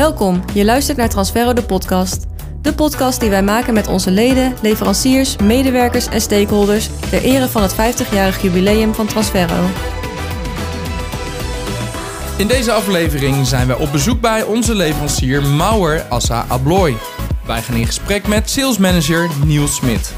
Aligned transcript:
Welkom, 0.00 0.42
je 0.54 0.64
luistert 0.64 0.96
naar 0.96 1.08
Transferro 1.08 1.52
de 1.52 1.62
podcast. 1.62 2.26
De 2.62 2.74
podcast 2.74 3.20
die 3.20 3.30
wij 3.30 3.42
maken 3.42 3.74
met 3.74 3.86
onze 3.86 4.10
leden, 4.10 4.54
leveranciers, 4.62 5.36
medewerkers 5.36 6.06
en 6.06 6.20
stakeholders 6.20 6.88
ter 7.10 7.22
ere 7.22 7.48
van 7.48 7.62
het 7.62 7.72
50-jarig 7.72 8.42
jubileum 8.42 8.94
van 8.94 9.06
Transferro. 9.06 9.66
In 12.38 12.46
deze 12.46 12.72
aflevering 12.72 13.46
zijn 13.46 13.66
wij 13.66 13.76
op 13.76 13.92
bezoek 13.92 14.20
bij 14.20 14.42
onze 14.42 14.74
leverancier 14.74 15.42
Mauer 15.42 16.02
Assa 16.08 16.44
Abloy. 16.48 16.96
Wij 17.46 17.62
gaan 17.62 17.76
in 17.76 17.86
gesprek 17.86 18.26
met 18.26 18.50
salesmanager 18.50 19.28
Niels 19.44 19.74
Smit. 19.74 20.14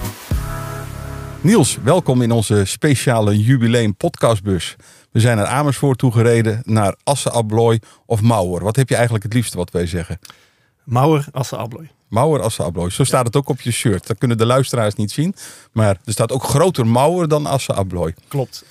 Niels, 1.40 1.78
welkom 1.82 2.22
in 2.22 2.30
onze 2.30 2.64
speciale 2.64 3.38
jubileum 3.38 3.96
podcastbus. 3.96 4.76
We 5.12 5.20
zijn 5.20 5.36
naar 5.36 5.46
Amersfoort 5.46 5.98
toegereden, 5.98 6.62
naar 6.64 6.94
Assen 7.04 7.32
Abloy 7.32 7.80
of 8.06 8.20
Mauer. 8.20 8.62
Wat 8.62 8.76
heb 8.76 8.88
je 8.88 8.94
eigenlijk 8.94 9.24
het 9.24 9.34
liefste 9.34 9.56
wat 9.56 9.70
wij 9.70 9.86
zeggen? 9.86 10.18
Mauer 10.84 11.24
Assen 11.32 11.58
Abloy. 11.58 11.90
Mauer 12.08 12.40
Assen 12.40 12.64
Abloy. 12.64 12.90
Zo 12.90 13.04
staat 13.04 13.26
het 13.26 13.36
ook 13.36 13.48
op 13.48 13.60
je 13.60 13.70
shirt. 13.70 14.06
Dat 14.06 14.18
kunnen 14.18 14.38
de 14.38 14.46
luisteraars 14.46 14.94
niet 14.94 15.10
zien. 15.10 15.34
Maar 15.72 15.98
er 16.04 16.12
staat 16.12 16.32
ook 16.32 16.42
groter 16.42 16.86
Mauer 16.86 17.28
dan 17.28 17.46
Assen 17.46 17.74
Abloy. 17.74 18.14
Klopt. 18.28 18.64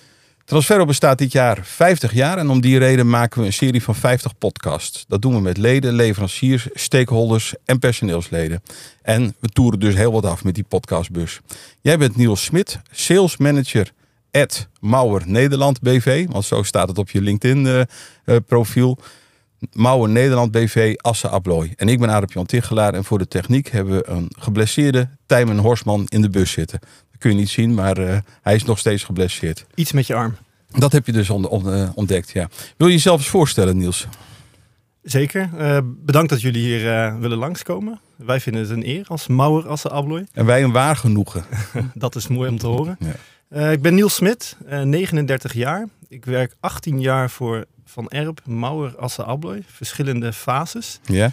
Transferro 0.46 0.86
bestaat 0.86 1.18
dit 1.18 1.32
jaar 1.32 1.60
50 1.64 2.14
jaar 2.14 2.38
en 2.38 2.50
om 2.50 2.62
die 2.62 2.78
reden 2.78 3.10
maken 3.10 3.40
we 3.40 3.46
een 3.46 3.54
serie 3.54 3.84
van 3.84 3.96
50 3.96 4.38
podcasts. 4.38 5.06
Dat 5.08 5.22
doen 5.22 5.34
we 5.34 5.42
met 5.42 5.58
leden, 5.58 5.94
leveranciers, 5.94 6.68
stakeholders 6.74 7.54
en 7.66 7.80
personeelsleden. 7.80 8.64
En 9.02 9.36
we 9.40 9.48
toeren 9.48 9.80
dus 9.80 9.96
heel 9.96 10.12
wat 10.12 10.26
af 10.26 10.44
met 10.44 10.56
die 10.56 10.66
podcastbus. 10.68 11.40
Jij 11.82 11.98
bent 11.98 12.16
Niels 12.16 12.44
Smit, 12.44 12.80
sales 12.92 13.38
manager 13.38 13.92
Mauer 14.80 15.22
Nederland 15.26 15.82
BV, 15.82 16.28
want 16.30 16.46
zo 16.46 16.64
staat 16.64 16.88
het 16.88 16.98
op 16.98 17.10
je 17.10 17.22
LinkedIn 17.22 17.66
uh, 17.66 17.82
uh, 18.26 18.36
profiel. 18.48 18.98
Mauer 19.74 20.10
Nederland 20.10 20.52
BV 20.52 20.94
Assen 20.98 21.32
Abloy. 21.32 21.74
En 21.76 21.90
ik 21.90 22.00
ben 22.00 22.10
Arup 22.10 22.32
Jan 22.32 22.46
Tichelaar 22.46 22.94
en 22.94 23.04
voor 23.04 23.18
de 23.18 23.28
techniek 23.28 23.68
hebben 23.68 23.94
we 23.94 24.08
een 24.08 24.32
geblesseerde 24.40 25.10
Tijmen 25.26 25.58
Horsman 25.58 26.06
in 26.08 26.22
de 26.22 26.30
bus 26.30 26.52
zitten 26.52 26.80
kun 27.22 27.32
je 27.32 27.38
niet 27.38 27.50
zien, 27.50 27.74
maar 27.74 28.00
uh, 28.00 28.18
hij 28.42 28.56
is 28.56 28.64
nog 28.64 28.80
steeds 28.80 29.04
geblesseerd. 29.04 29.66
Iets 29.76 29.92
met 29.92 30.08
je 30.08 30.16
arm. 30.16 30.36
Dat 30.68 30.92
heb 30.92 31.06
je 31.06 31.12
dus 31.12 31.30
on, 31.30 31.48
on, 31.48 31.94
ontdekt, 31.96 32.32
ja. 32.32 32.50
Wil 32.78 32.88
je 32.88 32.94
jezelf 32.94 33.20
eens 33.20 33.30
voorstellen, 33.30 33.78
Niels? 33.78 34.08
Zeker. 35.04 35.50
Uh, 35.58 35.78
bedankt 35.84 36.30
dat 36.30 36.42
jullie 36.42 36.62
hier 36.62 37.20
willen 37.20 37.38
langskomen. 37.38 38.00
Wij 38.16 38.40
vinden 38.40 38.62
het 38.62 38.72
een 38.72 38.88
eer 38.88 39.06
als 39.08 39.28
Mauer 39.28 39.68
als 39.68 39.88
Abloy. 39.88 40.26
En 40.34 40.46
wij 40.46 40.64
een 40.64 40.72
waar 40.72 40.96
genoegen. 40.96 41.46
dat 41.94 42.16
is 42.16 42.28
mooi 42.28 42.50
om 42.50 42.58
te 42.58 42.68
horen. 42.68 42.98
Ja. 43.00 43.16
Ik 43.52 43.82
ben 43.82 43.96
Niels 43.96 44.16
Smit, 44.16 44.58
39 44.66 45.54
jaar. 45.54 45.88
Ik 46.08 46.26
werk 46.26 46.56
18 46.60 47.02
jaar 47.02 47.30
voor 47.30 47.66
Van 47.86 48.10
Erp, 48.10 48.46
Mauer 48.46 48.98
Asse 48.98 49.24
Abloy. 49.24 49.64
Verschillende 49.68 50.34
fases. 50.34 51.00
Ja. 51.04 51.32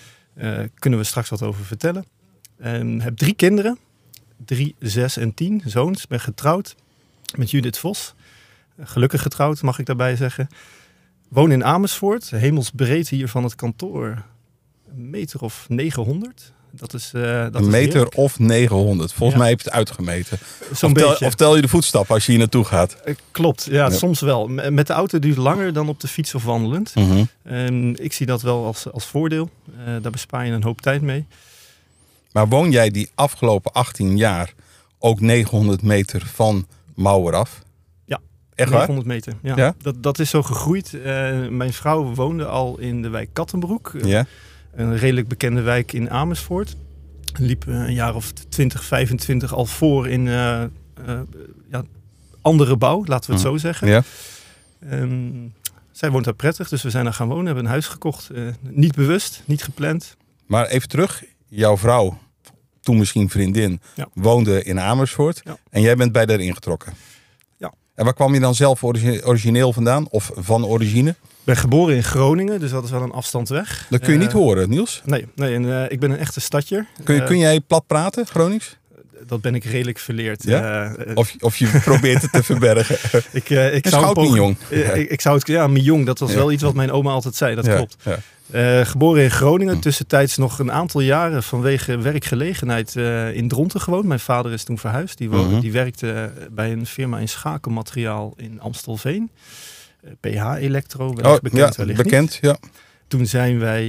kunnen 0.74 0.98
we 0.98 1.05
straks 1.05 1.28
wat 1.28 1.42
over 1.42 1.64
vertellen. 1.64 2.05
heb 2.98 3.16
drie 3.16 3.34
kinderen 3.34 3.78
drie, 4.44 4.74
zes 4.78 5.16
en 5.16 5.34
tien 5.34 5.62
zoons. 5.64 6.06
Ben 6.06 6.20
getrouwd 6.20 6.74
met 7.36 7.50
Judith 7.50 7.78
Vos. 7.78 8.14
Gelukkig 8.80 9.22
getrouwd, 9.22 9.62
mag 9.62 9.78
ik 9.78 9.86
daarbij 9.86 10.16
zeggen. 10.16 10.48
Woon 11.28 11.52
in 11.52 11.64
Amersfoort. 11.64 12.30
Hemelsbreed 12.30 13.08
hier 13.08 13.28
van 13.28 13.44
het 13.44 13.55
kantoor. 13.55 14.22
Een 14.89 15.11
meter 15.11 15.41
of 15.41 15.66
900. 15.69 16.52
Dat 16.70 16.94
is, 16.94 17.12
uh, 17.14 17.22
dat 17.22 17.55
een 17.55 17.61
is 17.61 17.66
meter 17.66 17.92
heerlijk. 17.92 18.16
of 18.16 18.38
900. 18.38 19.12
Volgens 19.12 19.33
ja. 19.33 19.38
mij 19.38 19.48
heb 19.50 19.61
je 19.61 19.64
het 19.64 19.74
uitgemeten. 19.74 20.38
Of, 20.70 20.92
tel, 20.92 21.16
of 21.28 21.34
tel 21.34 21.56
je 21.56 21.62
de 21.62 21.69
voetstappen 21.69 22.14
als 22.14 22.24
je 22.24 22.30
hier 22.30 22.41
naartoe 22.41 22.64
gaat? 22.64 22.97
Uh, 23.06 23.14
klopt, 23.30 23.64
ja, 23.64 23.72
ja, 23.72 23.91
soms 23.91 24.20
wel. 24.20 24.48
Met 24.48 24.86
de 24.86 24.92
auto 24.92 25.19
duurt 25.19 25.36
langer 25.36 25.72
dan 25.72 25.89
op 25.89 26.00
de 26.00 26.08
fiets 26.08 26.34
of 26.34 26.44
wandelend. 26.44 26.94
Mm 26.94 27.11
-hmm. 27.11 27.28
um, 27.52 27.96
ik 27.96 28.12
zie 28.12 28.27
dat 28.27 28.42
wel 28.42 28.64
als, 28.64 28.92
als 28.92 29.05
voordeel. 29.05 29.50
Uh, 29.70 29.84
daar 30.02 30.12
bespaar 30.12 30.46
je 30.46 30.52
een 30.52 30.62
hoop 30.62 30.80
tijd 30.80 31.02
mee. 31.02 31.27
Maar 32.33 32.48
woon 32.48 32.70
jij 32.70 32.91
die 32.91 33.11
afgelopen 33.14 33.72
18 33.72 34.16
jaar 34.16 34.52
ook 34.98 35.20
900 35.20 35.83
meter 35.83 36.27
van 36.27 36.67
Mauer 36.95 37.34
af? 37.34 37.62
Ja, 38.05 38.20
echt 38.55 38.70
900 38.70 39.07
waar? 39.07 39.17
meter. 39.17 39.34
Ja. 39.42 39.57
ja. 39.57 39.74
Dat, 39.83 40.02
dat 40.02 40.18
is 40.18 40.30
zo 40.30 40.42
gegroeid. 40.42 40.92
Mijn 41.51 41.73
vrouw 41.73 42.14
woonde 42.14 42.46
al 42.46 42.78
in 42.78 43.02
de 43.02 43.08
wijk 43.08 43.28
Kattenbroek. 43.33 43.92
Ja. 44.02 44.27
Een 44.78 44.96
redelijk 44.96 45.28
bekende 45.28 45.61
wijk 45.61 45.92
in 45.92 46.11
Amersfoort. 46.11 46.77
Liep 47.39 47.66
een 47.66 47.92
jaar 47.92 48.14
of 48.14 48.33
20, 48.33 48.84
25 48.84 49.55
al 49.55 49.66
voor 49.66 50.08
in 50.08 50.27
uh, 50.27 50.62
uh, 51.08 51.20
ja, 51.70 51.84
andere 52.40 52.77
bouw, 52.77 53.05
laten 53.05 53.30
we 53.30 53.36
het 53.36 53.44
mm. 53.44 53.50
zo 53.50 53.56
zeggen. 53.56 53.89
Ja. 53.89 54.02
Um, 54.92 55.52
zij 55.90 56.11
woont 56.11 56.24
daar 56.24 56.34
prettig, 56.34 56.68
dus 56.68 56.83
we 56.83 56.90
zijn 56.90 57.05
daar 57.05 57.12
gaan 57.12 57.28
wonen. 57.28 57.46
Hebben 57.46 57.64
een 57.64 57.70
huis 57.70 57.86
gekocht. 57.86 58.30
niet 58.61 58.94
bewust, 58.94 59.42
niet 59.44 59.62
gepland. 59.62 60.16
Maar 60.46 60.66
even 60.66 60.89
terug, 60.89 61.24
jouw 61.48 61.77
vrouw, 61.77 62.18
toen 62.80 62.98
misschien 62.98 63.30
vriendin, 63.30 63.80
ja. 63.95 64.08
woonde 64.14 64.62
in 64.64 64.80
Amersfoort. 64.80 65.40
Ja. 65.45 65.58
En 65.70 65.80
jij 65.80 65.96
bent 65.96 66.12
bij 66.12 66.27
daar 66.27 66.40
ingetrokken. 66.40 66.92
Ja. 67.56 67.72
En 67.95 68.05
waar 68.05 68.14
kwam 68.14 68.34
je 68.34 68.40
dan 68.40 68.55
zelf 68.55 68.84
origi 68.84 69.22
origineel 69.22 69.72
vandaan? 69.72 70.08
Of 70.08 70.30
van 70.34 70.64
origine? 70.64 71.14
Ik 71.39 71.55
ben 71.55 71.57
geboren 71.57 71.95
in 71.95 72.05
Groningen, 72.05 72.61
dus 72.61 72.71
dat 72.71 72.85
is 72.85 72.91
wel 72.91 73.03
een 73.03 73.13
afstand 73.13 73.49
weg. 73.49 73.87
Dat 73.91 74.01
kun 74.01 74.13
je 74.13 74.19
niet 74.19 74.33
horen, 74.33 74.69
Niels. 74.69 75.03
Nee, 75.05 75.27
nee 75.35 75.55
en, 75.55 75.63
uh, 75.63 75.91
ik 75.91 76.01
ben 76.01 76.11
een 76.11 76.19
echte 76.19 76.41
stadjer. 76.41 76.87
Kun, 77.05 77.15
je, 77.15 77.25
kun 77.25 77.39
jij 77.39 77.61
plat 77.61 77.87
praten, 77.87 78.27
Gronings? 78.27 78.77
Dat 79.27 79.41
ben 79.41 79.55
ik 79.55 79.65
redelijk 79.65 79.99
verleerd. 79.99 80.43
Ja? 80.45 80.85
Uh, 81.07 81.11
of, 81.15 81.35
of 81.41 81.57
je 81.57 81.81
probeert 81.85 82.23
het 82.23 82.33
te 82.33 82.43
verbergen. 82.53 82.97
ik, 83.33 83.51
uh, 83.51 83.75
ik, 83.75 83.87
zou 83.89 84.21
het 84.21 84.35
jong. 84.35 84.57
ik, 84.69 85.11
ik, 85.11 85.21
zou 85.21 85.39
het, 85.39 85.47
ja, 85.47 85.69
jong, 85.69 86.07
dat 86.07 86.19
was 86.19 86.31
ja. 86.31 86.37
wel 86.37 86.53
iets 86.53 86.63
wat 86.63 86.75
mijn 86.75 86.93
oma 86.93 87.11
altijd 87.11 87.35
zei, 87.35 87.55
dat 87.55 87.67
ja. 87.67 87.75
klopt. 87.77 87.97
Geboren 88.89 89.23
in 89.23 89.31
Groningen, 89.31 89.81
tussentijds 89.81 90.37
nog 90.37 90.59
een 90.59 90.73
aantal 90.73 91.01
jaren 91.01 91.43
vanwege 91.43 91.99
werkgelegenheid 91.99 92.97
in 93.35 93.49
Dronten 93.49 93.81
gewoond. 93.81 94.05
Mijn 94.05 94.20
vader 94.20 94.53
is 94.53 94.65
toen 94.65 94.79
verhuisd. 94.79 95.19
Die, 95.19 95.31
woonde, 95.31 95.53
Mhm. 95.53 95.61
die 95.61 95.73
werkte 95.73 96.33
bij 96.51 96.73
een 96.73 96.87
firma 96.87 97.19
in 97.19 97.29
schakelmateriaal 97.29 98.35
in 98.37 98.61
Amstelveen. 98.61 99.31
PH 100.20 100.55
Electro, 100.58 101.14
wellicht 101.14 101.36
oh, 101.36 101.41
bekend 101.42 101.74
ja, 101.74 101.77
wellicht 101.77 102.02
bekend, 102.02 102.30
niet. 102.30 102.39
ja. 102.41 102.57
Toen 103.08 103.27
zijn 103.27 103.58
wij 103.58 103.85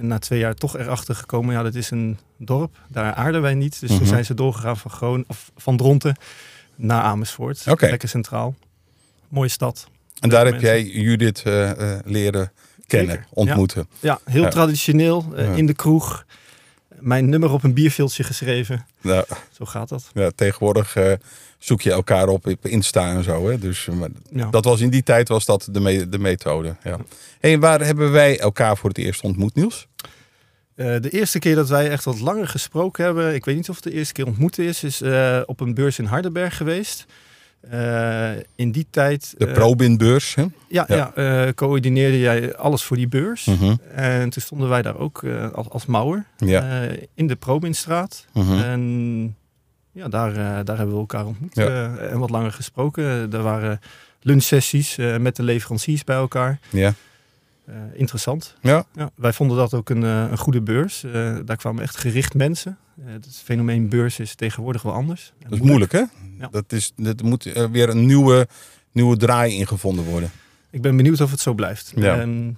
na 0.00 0.18
twee 0.18 0.38
jaar 0.38 0.54
toch 0.54 0.76
erachter 0.78 1.14
gekomen, 1.14 1.54
ja 1.54 1.62
dat 1.62 1.74
is 1.74 1.90
een 1.90 2.18
dorp, 2.36 2.76
daar 2.88 3.14
aarden 3.14 3.42
wij 3.42 3.54
niet. 3.54 3.80
Dus 3.80 3.88
Mhm. 3.90 3.98
toen 3.98 4.08
zijn 4.08 4.24
ze 4.24 4.34
doorgegaan 4.34 4.76
van, 4.76 4.90
Groen, 4.90 5.24
of 5.28 5.50
van 5.56 5.76
Dronten 5.76 6.16
naar 6.76 7.02
Amersfoort. 7.02 7.64
Oké. 7.68 7.86
Lekker 7.86 8.08
centraal. 8.08 8.54
Mooie 9.28 9.48
stad. 9.48 9.88
En 10.20 10.28
daar 10.28 10.46
heb 10.46 10.60
jij 10.60 10.82
Judith 10.84 11.42
uh, 11.46 11.70
leren 12.04 12.52
kennen, 12.86 13.10
Zeker, 13.14 13.26
ontmoeten. 13.30 13.88
Ja, 14.00 14.18
heel 14.24 14.48
traditioneel, 14.50 15.34
in 15.54 15.66
de 15.66 15.74
kroeg. 15.74 16.24
Mijn 17.02 17.28
nummer 17.28 17.52
op 17.52 17.62
een 17.62 17.74
bierviltje 17.74 18.22
geschreven. 18.24 18.86
Nou, 19.00 19.24
Zo 19.52 19.64
gaat 19.64 19.88
dat. 19.88 20.10
ja, 20.14 20.30
tegenwoordig 20.34 20.96
eh, 20.96 21.12
zoek 21.58 21.80
je 21.80 21.90
elkaar 21.92 22.28
op 22.28 22.46
op 22.46 22.66
Insta 22.66 23.10
en 23.14 23.24
zo. 23.24 23.48
Hè? 23.48 23.58
Dus, 23.58 23.86
maar 23.92 24.08
Ja. 24.30 24.50
dat 24.50 24.64
was 24.64 24.80
in 24.80 24.90
die 24.90 25.02
tijd 25.02 25.28
was 25.28 25.44
dat 25.44 25.68
de, 25.70 25.80
me- 25.80 26.08
de 26.08 26.18
methode. 26.18 26.76
Ja. 26.84 26.98
Hey, 27.40 27.58
waar 27.58 27.80
hebben 27.80 28.12
wij 28.12 28.38
elkaar 28.38 28.76
voor 28.76 28.88
het 28.88 28.98
eerst 28.98 29.22
ontmoet, 29.22 29.54
Niels? 29.54 29.86
Eh, 30.74 30.96
de 31.00 31.10
eerste 31.10 31.38
keer 31.38 31.54
dat 31.54 31.68
wij 31.68 31.90
echt 31.90 32.04
wat 32.04 32.20
langer 32.20 32.48
gesproken 32.48 33.04
hebben, 33.04 33.34
ik 33.34 33.44
weet 33.44 33.56
niet 33.56 33.68
of 33.68 33.74
het 33.74 33.84
de 33.84 33.92
eerste 33.92 34.12
keer 34.12 34.26
ontmoeten 34.26 34.64
is, 34.64 34.82
is 34.84 35.00
eh, 35.00 35.40
op 35.46 35.60
een 35.60 35.74
beurs 35.74 35.98
in 35.98 36.04
Hardenberg 36.04 36.56
geweest. 36.56 37.04
Eh, 37.70 38.30
in 38.54 38.72
die 38.72 38.86
tijd. 38.90 39.34
De 39.38 39.46
eh, 39.46 39.52
Probinbeurs. 39.52 40.34
Hè? 40.34 40.42
Ja, 40.68 40.84
Ja. 40.88 40.96
ja. 40.96 41.12
eh, 41.46 41.52
coördineerde 41.54 42.18
jij 42.18 42.56
alles 42.56 42.82
voor 42.82 42.96
die 42.96 43.08
beurs. 43.08 43.44
Mhm. 43.44 43.74
En 43.94 44.30
toen 44.30 44.42
stonden 44.42 44.68
wij 44.68 44.82
daar 44.82 44.96
ook 44.98 45.24
als, 45.52 45.68
als 45.68 45.86
mouwer 45.86 46.24
Ja. 46.36 46.88
in 47.14 47.26
de 47.26 47.36
Probinstraat. 47.36 48.26
Mhm. 48.32 48.52
En 48.58 49.36
ja, 49.92 50.08
daar, 50.08 50.34
daar 50.64 50.76
hebben 50.76 50.94
we 50.94 51.00
elkaar 51.00 51.26
ontmoet 51.26 51.54
Ja. 51.54 51.96
en 51.96 52.18
wat 52.18 52.30
langer 52.30 52.52
gesproken. 52.52 53.04
Er 53.32 53.42
waren 53.42 53.80
lunchsessies 54.20 54.96
met 55.18 55.36
de 55.36 55.42
leveranciers 55.42 56.04
bij 56.04 56.16
elkaar. 56.16 56.58
ja. 56.70 56.94
Interessant. 57.94 58.56
Ja. 58.60 58.84
Ja, 58.94 59.10
wij 59.14 59.32
vonden 59.32 59.56
dat 59.56 59.74
ook 59.74 59.90
een, 59.90 60.02
een 60.02 60.38
goede 60.38 60.60
beurs. 60.60 61.04
Daar 61.44 61.56
kwamen 61.56 61.82
echt 61.82 61.96
gericht 61.96 62.34
mensen. 62.34 62.78
Eh, 62.98 63.12
het 63.12 63.40
fenomeen 63.44 63.88
beurs 63.88 64.18
is 64.18 64.34
tegenwoordig 64.34 64.82
wel 64.82 64.92
anders. 64.92 65.32
Dat 65.38 65.52
is 65.52 65.60
moeilijk, 65.60 65.92
hè? 65.92 66.02
Ja. 66.38 66.48
Dat, 66.50 66.72
is, 66.72 66.92
dat 66.96 67.22
moet 67.22 67.42
weer 67.72 67.88
een 67.88 68.06
nieuwe, 68.06 68.48
nieuwe 68.92 69.16
draai 69.16 69.54
ingevonden 69.54 70.04
worden. 70.04 70.30
Ik 70.70 70.82
ben 70.82 70.96
benieuwd 70.96 71.20
of 71.20 71.30
het 71.30 71.40
zo 71.40 71.54
blijft. 71.54 71.92
Ja. 71.96 72.20
Ehm, 72.20 72.50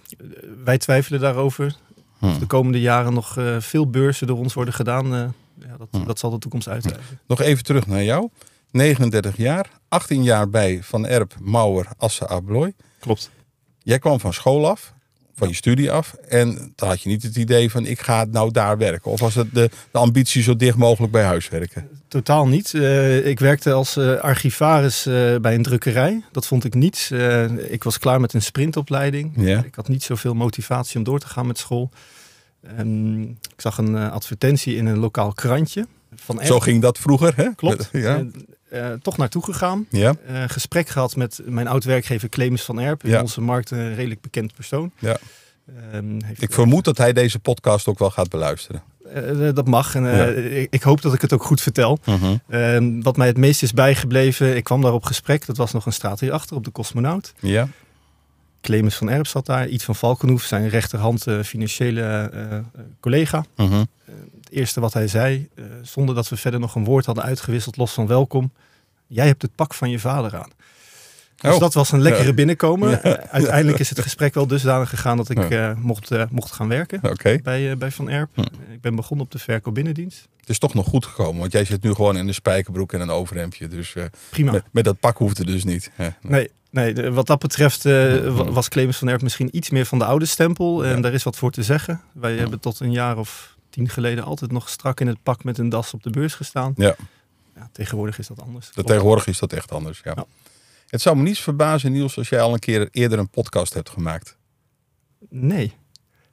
wij 0.65 0.79
twijfelen 0.79 1.21
daarover. 1.21 1.77
Hm. 2.19 2.27
Of 2.27 2.39
de 2.39 2.47
komende 2.47 2.81
jaren 2.81 3.13
nog 3.15 3.37
eh, 3.39 3.61
veel 3.61 3.91
beurzen 3.91 4.27
door 4.27 4.39
ons 4.39 4.55
worden 4.55 4.75
gedaan. 4.75 5.05
eh, 5.15 5.29
ja, 5.69 5.77
dat, 5.79 5.89
Hm. 5.91 6.05
dat 6.05 6.19
zal 6.19 6.31
de 6.31 6.39
toekomst 6.39 6.69
uitwijzen. 6.69 7.03
Nog 7.27 7.41
even 7.41 7.65
terug 7.65 7.87
naar 7.87 8.03
jou. 8.05 8.29
39 8.71 9.37
jaar, 9.37 9.71
18 9.89 10.23
jaar 10.23 10.49
bij 10.51 10.83
Van 10.83 11.07
Erp, 11.07 11.35
Mauer, 11.41 11.87
Asse, 11.97 12.27
Abloy. 12.29 12.75
Klopt. 12.99 13.31
Jij 13.83 13.99
kwam 13.99 14.21
van 14.21 14.33
school 14.33 14.69
af, 14.69 14.94
van 15.35 15.49
je 15.49 15.55
studie 15.55 15.91
af. 15.91 16.15
En 16.29 16.73
dan 16.77 16.89
had 16.89 17.03
je 17.03 17.09
niet 17.09 17.23
het 17.23 17.37
idee 17.37 17.71
van 17.71 17.87
ik 17.87 18.01
ga 18.01 18.25
nou 18.31 18.51
daar 18.51 18.79
werken. 18.79 19.11
Of 19.11 19.21
was 19.21 19.35
het 19.35 19.55
de, 19.55 19.71
de 19.91 19.99
ambitie 19.99 20.43
zo 20.43 20.57
dicht 20.57 20.77
mogelijk 20.77 21.13
bij 21.13 21.25
huis 21.25 21.49
werken? 21.49 21.89
Totaal 22.09 22.47
niet. 22.49 22.75
Eh, 22.75 23.27
ik 23.27 23.39
werkte 23.39 23.73
als 23.73 23.97
eh, 23.97 24.15
archivaris 24.15 25.07
eh, 25.07 25.37
bij 25.37 25.55
een 25.55 25.63
drukkerij. 25.63 26.23
Dat 26.33 26.47
vond 26.47 26.65
ik 26.65 26.75
niets. 26.75 27.11
Ik 27.69 27.85
was 27.85 27.99
klaar 27.99 28.21
met 28.21 28.33
een 28.33 28.43
sprintopleiding. 28.43 29.33
Ja. 29.37 29.65
Ik 29.65 29.75
had 29.75 29.89
niet 29.89 30.03
zoveel 30.03 30.35
motivatie 30.35 30.97
om 30.99 31.05
door 31.05 31.19
te 31.19 31.27
gaan 31.27 31.47
met 31.47 31.59
school. 31.59 31.91
Ehm, 32.63 33.23
ik 33.23 33.57
zag 33.57 33.79
een 33.79 33.97
advertentie 33.97 34.77
in 34.77 34.87
een 34.87 34.99
lokaal 34.99 35.33
krantje. 35.33 35.87
Van 36.15 36.41
Zo 36.45 36.61
ging 36.61 36.83
dat 36.83 36.99
vroeger, 36.99 37.33
hè? 37.37 37.55
Klopt. 37.55 37.89
Ja. 37.93 38.25
Eh, 38.75 38.93
toch 39.03 39.17
naartoe 39.17 39.45
gegaan. 39.45 39.87
Ja. 39.91 40.15
Eh, 40.27 40.43
gesprek 40.47 40.89
gehad 40.89 41.17
met 41.17 41.41
mijn 41.45 41.67
oud-werkgever 41.67 42.29
Clemens 42.29 42.63
van 42.63 42.81
Erp. 42.81 43.05
In 43.05 43.11
Ja. 43.11 43.21
onze 43.21 43.41
markt 43.41 43.71
een 43.71 43.95
redelijk 43.95 44.21
bekend 44.21 44.55
persoon. 44.55 44.91
Ja. 44.99 45.17
Ehm, 45.93 46.23
heeft 46.25 46.43
Ik 46.43 46.53
vermoed 46.53 46.85
dat 46.85 46.99
hij 46.99 47.13
deze 47.13 47.39
podcast 47.39 47.87
ook 47.87 47.99
wel 47.99 48.11
gaat 48.11 48.29
beluisteren. 48.29 48.83
Eh, 49.15 49.49
dat 49.55 49.67
mag. 49.67 49.95
En, 49.95 50.07
eh, 50.11 50.61
ik, 50.61 50.67
ik 50.71 50.83
hoop 50.83 51.03
dat 51.03 51.15
ik 51.15 51.21
het 51.21 51.33
ook 51.33 51.45
goed 51.45 51.61
vertel. 51.61 51.99
Ehm, 52.49 53.01
wat 53.01 53.17
mij 53.17 53.27
het 53.27 53.37
meest 53.37 53.63
is 53.63 53.73
bijgebleven, 53.73 54.57
ik 54.57 54.65
kwam 54.65 54.83
daar 54.83 54.93
op 54.93 55.05
gesprek. 55.05 55.47
Dat 55.47 55.57
was 55.57 55.73
nog 55.73 55.87
een 55.87 55.93
straat 55.93 56.21
hierachter 56.21 56.57
op 56.57 56.65
de 56.65 56.73
Cosmonaut. 56.73 57.35
Ja. 57.41 57.69
Clemens 58.61 58.95
van 58.95 59.09
Erp 59.11 59.27
zat 59.27 59.47
daar. 59.47 59.69
Iets 59.69 59.85
van 59.85 59.95
Valkenhoef, 59.95 60.43
zijn 60.43 60.69
rechterhand 60.69 61.27
eh, 61.27 61.41
financiële 61.41 62.01
eh, 62.03 62.53
eh, 62.57 62.61
collega. 63.01 63.45
Mhm. 63.57 63.85
Eerste 64.55 64.81
wat 64.81 64.93
hij 64.93 65.09
zei, 65.09 65.49
eh, 65.55 65.65
zonder 65.83 66.15
dat 66.15 66.29
we 66.29 66.37
verder 66.37 66.61
nog 66.61 66.75
een 66.75 66.85
woord 66.85 67.07
hadden 67.07 67.25
uitgewisseld, 67.25 67.77
los 67.77 67.93
van 67.93 68.07
welkom. 68.07 68.53
Jij 69.07 69.27
hebt 69.27 69.43
het 69.43 69.55
pak 69.55 69.75
van 69.75 69.91
je 69.91 69.99
vader 69.99 70.37
aan. 70.37 70.51
Dus 71.37 71.55
Oh. 71.55 71.61
dat 71.61 71.75
was 71.75 71.93
een 71.93 72.01
lekkere 72.03 72.27
Ja. 72.29 72.33
binnenkomen. 72.35 72.91
Ja. 72.91 73.01
Uiteindelijk 73.31 73.79
is 73.79 73.89
het 73.89 74.01
gesprek 74.01 74.35
wel 74.35 74.47
dusdanig 74.47 74.89
gegaan 74.89 75.17
dat 75.17 75.29
ik 75.31 75.49
Ja. 75.49 75.71
eh, 75.71 75.77
mocht, 75.77 76.11
eh, 76.11 76.25
mocht 76.31 76.53
gaan 76.53 76.69
werken 76.69 77.01
Oké. 77.03 77.39
bij, 77.43 77.71
eh, 77.71 77.77
bij 77.77 77.91
Van 77.91 78.09
Erp. 78.09 78.29
Ik 78.73 78.81
ben 78.81 78.95
begonnen 78.97 79.27
op 79.27 79.33
de 79.33 79.39
verkoop 79.39 79.75
binnendienst. 79.75 80.29
Het 80.41 80.49
is 80.49 80.59
toch 80.59 80.75
nog 80.75 80.87
goed 80.87 81.07
gekomen, 81.07 81.41
want 81.41 81.53
jij 81.53 81.65
zit 81.65 81.83
nu 81.83 81.95
gewoon 81.95 82.17
in 82.17 82.29
een 82.29 82.35
spijkerbroek 82.35 82.93
en 82.93 83.01
een 83.01 83.11
overhemdje. 83.11 83.69
Dus 83.69 83.95
Prima. 84.31 84.53
met, 84.53 84.65
met 84.71 84.85
dat 84.85 85.01
pak 85.01 85.17
hoeft 85.19 85.39
het 85.39 85.47
dus 85.47 85.65
niet. 85.65 85.91
Nee, 86.21 86.51
nee 86.71 86.93
de- 86.95 87.13
wat 87.13 87.27
dat 87.27 87.39
betreft 87.39 87.83
wa- 87.83 88.45
was 88.51 88.69
Clemens 88.69 88.97
van 88.97 89.09
Erp 89.09 89.23
misschien 89.23 89.57
iets 89.57 89.71
meer 89.71 89.87
van 89.87 89.99
de 89.99 90.05
oude 90.05 90.27
stempel. 90.27 90.85
En 90.85 91.01
daar 91.03 91.13
is 91.13 91.23
wat 91.23 91.37
voor 91.37 91.51
te 91.51 91.63
zeggen. 91.63 92.01
Wij 92.13 92.37
hebben 92.37 92.61
tot 92.61 92.81
een 92.81 92.93
jaar 92.93 93.19
of 93.19 93.54
tien 93.75 93.89
geleden 93.89 94.25
altijd 94.25 94.53
nog 94.53 94.69
strak 94.69 95.01
in 95.01 95.07
het 95.07 95.23
pak 95.23 95.45
met 95.45 95.59
een 95.59 95.69
das 95.69 95.95
op 95.95 96.03
de 96.03 96.11
beurs 96.11 96.35
gestaan. 96.35 96.73
Ja. 96.77 96.95
Ja, 97.57 97.69
tegenwoordig 97.73 98.19
is 98.19 98.27
dat 98.27 98.41
anders. 98.41 98.71
Dat 98.75 98.87
tegenwoordig 98.87 99.27
is 99.27 99.39
dat 99.39 99.53
echt 99.53 99.73
anders. 99.73 100.01
Ja. 100.05 100.13
Ja. 100.17 100.25
Het 100.87 101.01
zou 101.03 101.17
me 101.17 101.23
niets 101.23 101.41
verbazen, 101.41 101.93
Niels, 101.93 102.17
als 102.17 102.29
jij 102.29 102.41
al 102.41 102.53
een 102.53 102.59
keer 102.59 102.89
eerder 102.91 103.19
een 103.19 103.29
podcast 103.29 103.75
hebt 103.75 103.91
gemaakt. 103.91 104.37
Nee, 105.29 105.73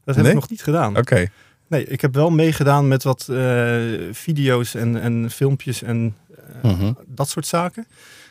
dat 0.03 0.15
heb 0.15 0.23
Nee? 0.23 0.33
ik 0.33 0.39
nog 0.39 0.49
niet 0.49 0.63
gedaan. 0.63 0.97
Oké. 0.97 1.25
Nee, 1.67 1.85
ik 1.85 2.01
heb 2.01 2.13
wel 2.13 2.29
meegedaan 2.29 2.87
met 2.87 3.03
wat 3.03 3.27
eh, 3.29 3.81
video's 4.11 4.73
en, 4.75 5.01
en 5.01 5.29
filmpjes 5.31 5.81
en 5.81 6.15
eh, 6.61 6.71
Mhm. 6.71 6.93
dat 7.07 7.29
soort 7.29 7.47
zaken. 7.47 7.87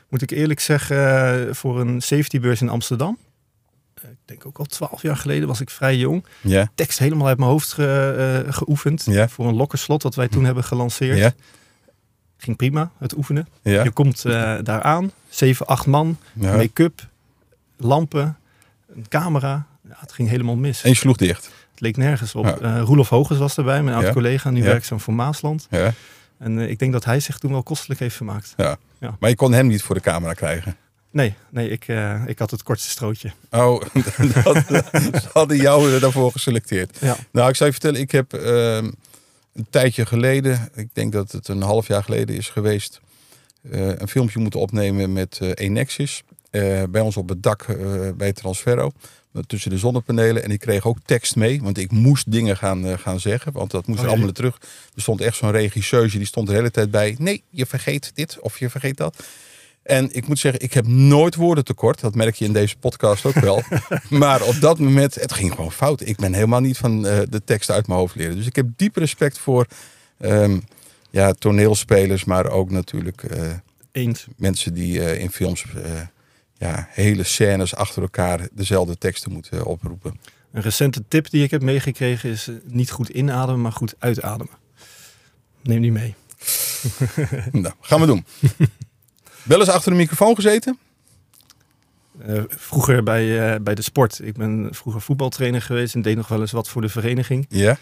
Moet 0.09 0.23
ik 0.23 0.31
eerlijk 0.31 0.61
zeggen, 0.61 0.97
eh, 1.49 1.55
voor 1.55 1.81
een 1.81 2.01
safetybeurs 2.01 2.61
in 2.61 2.69
Amsterdam. 2.69 3.19
Eh, 4.03 4.11
ik 4.11 4.17
denk 4.25 4.47
ook 4.47 4.59
al 4.59 4.65
twaalf 4.65 5.03
jaar 5.03 5.17
geleden 5.17 5.49
was 5.49 5.61
ik 5.61 5.71
vrij 5.71 5.97
jong. 5.97 6.25
Ja. 6.41 6.71
Tekst 6.75 6.99
helemaal 6.99 7.27
uit 7.27 7.39
mijn 7.39 7.51
hoofd 7.51 7.73
ge- 7.73 8.43
eh, 8.47 8.53
geoefend. 8.53 9.05
Ja. 9.05 9.29
Voor 9.29 9.47
een 9.49 9.55
lokkerslot 9.55 10.03
dat 10.03 10.15
wij 10.15 10.29
toen 10.29 10.45
hebben 10.45 10.65
gelanceerd. 10.65 11.19
Ja. 11.19 11.33
Ging 12.37 12.57
prima, 12.57 12.91
het 12.99 13.17
oefenen. 13.17 13.49
Ja. 13.63 13.83
Je 13.83 13.91
komt 13.91 14.25
eh, 14.25 14.55
daar 14.63 14.83
aan, 14.83 15.11
zeven, 15.29 15.67
acht 15.67 15.87
man, 15.87 16.19
ja. 16.33 16.57
make-up, 16.57 17.07
lampen, 17.77 18.37
een 18.95 19.07
camera. 19.09 19.67
Ja, 19.89 19.97
het 19.99 20.13
ging 20.13 20.29
helemaal 20.29 20.57
mis. 20.57 20.83
En 20.83 20.91
je 20.91 20.97
sloeg 20.97 21.17
dicht. 21.17 21.45
Het 21.71 21.81
leek 21.81 21.97
nergens 21.97 22.35
op. 22.35 22.59
Ja. 22.61 22.79
Roelof 22.81 23.09
Hoges 23.09 23.39
was 23.39 23.57
erbij, 23.57 23.83
mijn 23.83 23.97
Ja. 23.99 24.03
oud-collega, 24.05 24.51
nu 24.51 24.59
Ja. 24.59 24.65
werkzaam 24.65 25.01
voor 25.01 25.15
Maasland. 25.15 25.67
Ja. 25.71 25.93
En 26.39 26.59
ik 26.59 26.79
denk 26.79 26.93
dat 26.93 27.05
hij 27.05 27.21
zich 27.21 27.39
toen 27.39 27.51
wel 27.51 27.63
kostelijk 27.63 28.01
heeft 28.01 28.17
vermaakt. 28.17 28.55
Maar 29.19 29.29
je 29.31 29.35
kon 29.37 29.53
hem 29.53 29.67
niet 29.67 29.83
voor 29.83 29.95
de 29.95 30.01
camera 30.01 30.33
krijgen. 30.33 30.77
Nee, 31.11 31.35
nee 31.51 31.69
ik, 31.69 31.89
eh, 31.89 32.23
ik 32.27 32.39
had 32.39 32.51
het 32.51 32.63
kortste 32.63 32.91
strootje. 32.91 33.33
Oh, 33.51 33.83
dat, 34.45 34.57
ze 34.67 35.29
hadden 35.33 35.57
jou 35.57 35.99
daarvoor 35.99 36.33
geselecteerd. 36.33 36.97
Ja. 37.01 37.17
Nou, 37.33 37.49
ik 37.49 37.57
zou 37.57 37.71
je 37.71 37.75
vertellen, 37.75 38.01
ik 38.01 38.11
heb 38.11 38.33
ehm, 38.33 38.91
een 39.55 39.67
tijdje 39.71 40.07
geleden, 40.07 40.69
ik 40.75 40.89
denk 40.93 41.13
dat 41.13 41.33
het 41.33 41.49
een 41.49 41.63
half 41.63 41.87
jaar 41.89 42.05
geleden 42.05 42.37
is 42.37 42.49
geweest, 42.49 43.01
eh, 43.71 43.89
een 43.89 44.09
filmpje 44.09 44.39
moeten 44.39 44.61
opnemen 44.61 45.13
met 45.13 45.39
eh 45.41 45.51
Enexis. 45.55 46.23
bij 46.91 47.01
ons 47.01 47.17
op 47.17 47.29
het 47.29 47.43
dak 47.43 47.67
bij 48.17 48.33
Transferro. 48.33 48.93
Tussen 49.47 49.71
de 49.71 49.79
zonnepanelen. 49.79 50.43
En 50.43 50.51
ik 50.51 50.61
kreeg 50.61 50.87
ook 50.87 50.99
tekst 51.05 51.37
mee. 51.37 51.63
Want 51.63 51.79
ik 51.79 51.91
moest 51.91 52.33
dingen 52.33 52.57
gaan, 52.57 52.99
gaan 52.99 53.21
zeggen. 53.21 53.53
Want 53.53 53.71
dat 53.71 53.87
moest 53.87 54.01
Oh, 54.01 54.07
allemaal 54.07 54.33
terug. 54.33 54.59
Er 54.95 55.03
stond 55.03 55.21
echt 55.21 55.37
zo'n 55.37 55.51
regisseuse. 55.51 56.17
Die 56.17 56.27
stond 56.27 56.49
de 56.49 56.55
hele 56.55 56.71
tijd 56.71 56.91
bij. 56.91 57.17
Nee, 57.19 57.43
je 57.51 57.67
vergeet 57.67 58.11
dit. 58.15 58.39
Of 58.41 58.59
je 58.59 58.71
vergeet 58.71 58.97
dat. 58.97 59.25
En 59.83 60.15
ik 60.15 60.29
moet 60.29 60.39
zeggen, 60.39 60.63
ik 60.63 60.73
heb 60.73 60.87
nooit 60.87 61.35
woorden 61.35 61.65
tekort. 61.65 62.01
Dat 62.01 62.15
merk 62.15 62.35
je 62.35 62.45
in 62.45 62.53
deze 62.53 62.77
podcast 62.77 63.25
ook 63.25 63.35
wel. 63.35 63.63
maar 64.09 64.43
op 64.43 64.61
dat 64.61 64.79
moment, 64.79 65.15
het 65.15 65.33
ging 65.33 65.55
gewoon 65.55 65.73
fout. 65.73 66.07
Ik 66.07 66.17
ben 66.17 66.35
helemaal 66.35 66.61
niet 66.61 66.79
van 66.79 67.07
eh, 67.07 67.19
de 67.29 67.45
tekst 67.45 67.71
uit 67.71 67.87
mijn 67.87 67.99
hoofd 67.99 68.15
leren. 68.15 68.37
Dus 68.37 68.47
ik 68.47 68.57
heb 68.57 68.67
diep 68.77 68.97
respect 68.97 69.39
voor 69.39 69.67
ehm, 70.19 70.59
ja, 71.11 71.33
toneelspelers. 71.33 72.25
Maar 72.25 72.51
ook 72.51 72.71
natuurlijk 72.71 73.23
eh, 73.23 73.53
Eens. 73.93 74.27
mensen 74.37 74.75
die 74.75 75.05
eh, 75.05 75.21
in 75.21 75.31
films 75.31 75.65
ja, 76.55 76.89
hele 76.91 77.25
scènes 77.25 77.75
achter 77.75 78.03
elkaar 78.03 78.49
dezelfde 78.53 78.99
teksten 78.99 79.33
moeten 79.33 79.65
oproepen. 79.65 80.21
Een 80.53 80.63
recente 80.63 81.05
tip 81.09 81.31
die 81.31 81.43
ik 81.43 81.51
heb 81.51 81.63
meegekregen 81.63 82.31
is 82.31 82.51
niet 82.65 82.91
goed 82.91 83.09
inademen, 83.09 83.61
maar 83.61 83.73
goed 83.73 83.95
uitademen. 83.99 84.55
Neem 85.63 85.83
die 85.83 85.93
mee. 85.93 86.15
nou, 87.53 87.75
gaan 87.81 88.01
we 88.01 88.07
doen. 88.07 88.25
Wel 89.43 89.59
eens 89.59 89.69
achter 89.69 89.91
de 89.91 89.97
microfoon 89.97 90.35
gezeten? 90.35 90.79
Eh, 92.27 92.43
vroeger 92.49 93.03
bij, 93.03 93.53
eh, 93.53 93.61
bij 93.61 93.75
de 93.75 93.83
sport. 93.83 94.21
Ik 94.23 94.37
ben 94.37 94.69
vroeger 94.71 95.01
voetbaltrainer 95.03 95.63
geweest 95.63 95.95
en 95.95 96.03
deed 96.03 96.17
nog 96.17 96.29
wel 96.29 96.41
eens 96.41 96.53
wat 96.53 96.69
voor 96.69 96.83
de 96.83 96.89
vereniging. 96.89 97.47
Ja. 97.49 97.77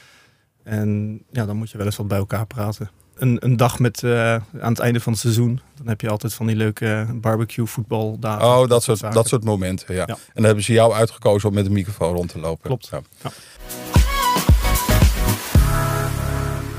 En 0.62 1.20
ja, 1.30 1.46
dan 1.46 1.56
moet 1.56 1.70
je 1.70 1.76
wel 1.76 1.86
eens 1.86 1.96
wat 1.96 2.08
bij 2.08 2.18
elkaar 2.18 2.46
praten. 2.46 2.90
Een, 3.14 3.36
een 3.40 3.56
dag 3.56 3.78
met, 3.78 4.02
eh, 4.02 4.32
aan 4.34 4.42
het 4.72 4.78
einde 4.78 5.00
van 5.00 5.12
het 5.12 5.20
seizoen. 5.20 5.60
Dan 5.76 5.86
heb 5.88 6.00
je 6.00 6.10
altijd 6.10 6.34
van 6.34 6.46
die 6.46 6.56
leuke 6.56 7.06
barbecue 7.14 7.66
voetbaldagen. 7.66 8.46
Oh, 8.46 8.68
dat 8.68 8.82
soort, 8.82 8.98
zaken. 8.98 9.16
dat 9.16 9.28
soort 9.28 9.44
momenten. 9.44 9.94
Ja. 9.94 10.04
Ja. 10.06 10.14
En 10.14 10.18
dan 10.34 10.44
hebben 10.44 10.64
ze 10.64 10.72
jou 10.72 10.92
uitgekozen 10.92 11.48
om 11.48 11.54
met 11.54 11.66
een 11.66 11.72
microfoon 11.72 12.14
rond 12.14 12.28
te 12.28 12.38
lopen. 12.38 12.62
Klopt. 12.62 12.88
Ja. 12.90 13.00
Ja. 13.22 13.30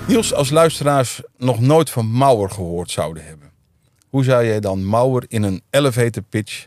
Niels, 0.07 0.33
als 0.33 0.49
luisteraars 0.49 1.21
nog 1.37 1.59
nooit 1.59 1.89
van 1.89 2.11
Mauer 2.11 2.49
gehoord 2.49 2.91
zouden 2.91 3.25
hebben. 3.25 3.48
Hoe 4.09 4.23
zou 4.23 4.45
jij 4.45 4.59
dan 4.59 4.85
Mauer 4.85 5.23
in 5.27 5.43
een 5.43 5.61
elevator 5.69 6.23
pitch 6.23 6.65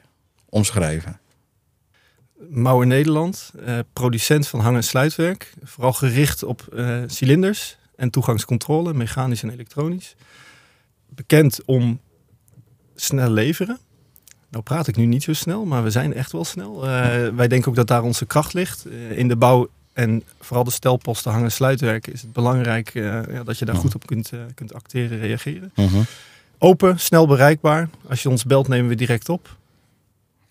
omschrijven? 0.49 1.21
Mauer 2.51 2.87
Nederland, 2.87 3.53
eh, 3.65 3.79
producent 3.93 4.49
van 4.49 4.61
hang- 4.61 4.77
en 4.77 4.85
sluitwerk. 4.85 5.53
Vooral 5.63 5.93
gericht 5.93 6.43
op 6.43 6.67
eh, 6.75 7.03
cilinders 7.07 7.77
en 7.97 8.11
toegangscontrole, 8.11 8.95
mechanisch 8.95 9.43
en 9.43 9.51
elektronisch. 9.51 10.15
Bekend 11.09 11.65
om 11.65 12.01
snel 12.95 13.31
leveren. 13.31 13.79
Nou 14.51 14.65
praat 14.65 14.87
ik 14.87 14.97
nu 14.97 15.05
niet 15.07 15.23
zo 15.23 15.33
snel, 15.33 15.65
maar 15.65 15.83
we 15.83 15.91
zijn 15.91 16.15
echt 16.15 16.33
wel 16.33 16.45
snel. 16.45 16.87
Eh, 16.89 17.29
wij 17.29 17.49
denken 17.49 17.69
ook 17.69 17.77
dat 17.77 17.87
daar 17.87 18.03
onze 18.03 18.27
kracht 18.27 18.53
ligt. 18.53 18.87
In 19.11 19.29
de 19.29 19.37
bouw 19.37 19.69
en 19.93 20.23
vooral 20.41 20.65
de 20.65 20.71
stelposten 20.71 21.31
hang- 21.33 21.45
en 21.45 21.53
sluitwerk 21.53 22.07
is 22.07 22.23
het 22.23 22.33
belangrijk 22.33 22.93
ja, 22.93 23.43
dat 23.45 23.59
je 23.59 23.65
daar 23.65 23.75
Mhm. 23.75 23.85
goed 23.85 23.95
op 23.95 24.07
kunt, 24.07 24.31
kunt 24.55 24.75
acteren, 24.75 25.19
reageren. 25.19 25.73
Open, 26.65 27.01
snel 27.01 27.27
bereikbaar. 27.27 27.89
Als 28.09 28.23
je 28.23 28.29
ons 28.31 28.45
belt 28.45 28.69
nemen 28.69 28.89
we 28.89 28.95
direct 28.95 29.29
op. 29.29 29.57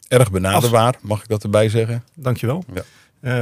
Erg 0.07 0.31
benaderbaar, 0.31 0.95
mag 1.01 1.21
ik 1.21 1.27
dat 1.27 1.43
erbij 1.43 1.69
zeggen? 1.69 2.03
Dankjewel. 2.15 2.63
Ja. 2.73 2.83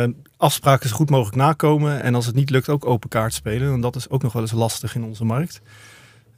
Eh, 0.04 0.10
afspraken 0.38 0.90
zo 0.90 0.96
goed 0.96 1.10
mogelijk 1.10 1.36
nakomen. 1.36 2.02
En 2.02 2.16
als 2.16 2.26
het 2.26 2.36
niet 2.36 2.50
lukt, 2.50 2.70
ook 2.70 2.86
open 2.86 3.10
kaart 3.10 3.34
spelen. 3.34 3.74
En 3.74 3.82
dat 3.82 3.96
is 3.96 4.10
ook 4.10 4.22
nog 4.22 4.34
wel 4.34 4.42
eens 4.42 4.52
lastig 4.52 4.96
in 4.96 5.04
onze 5.04 5.24
markt. 5.26 5.62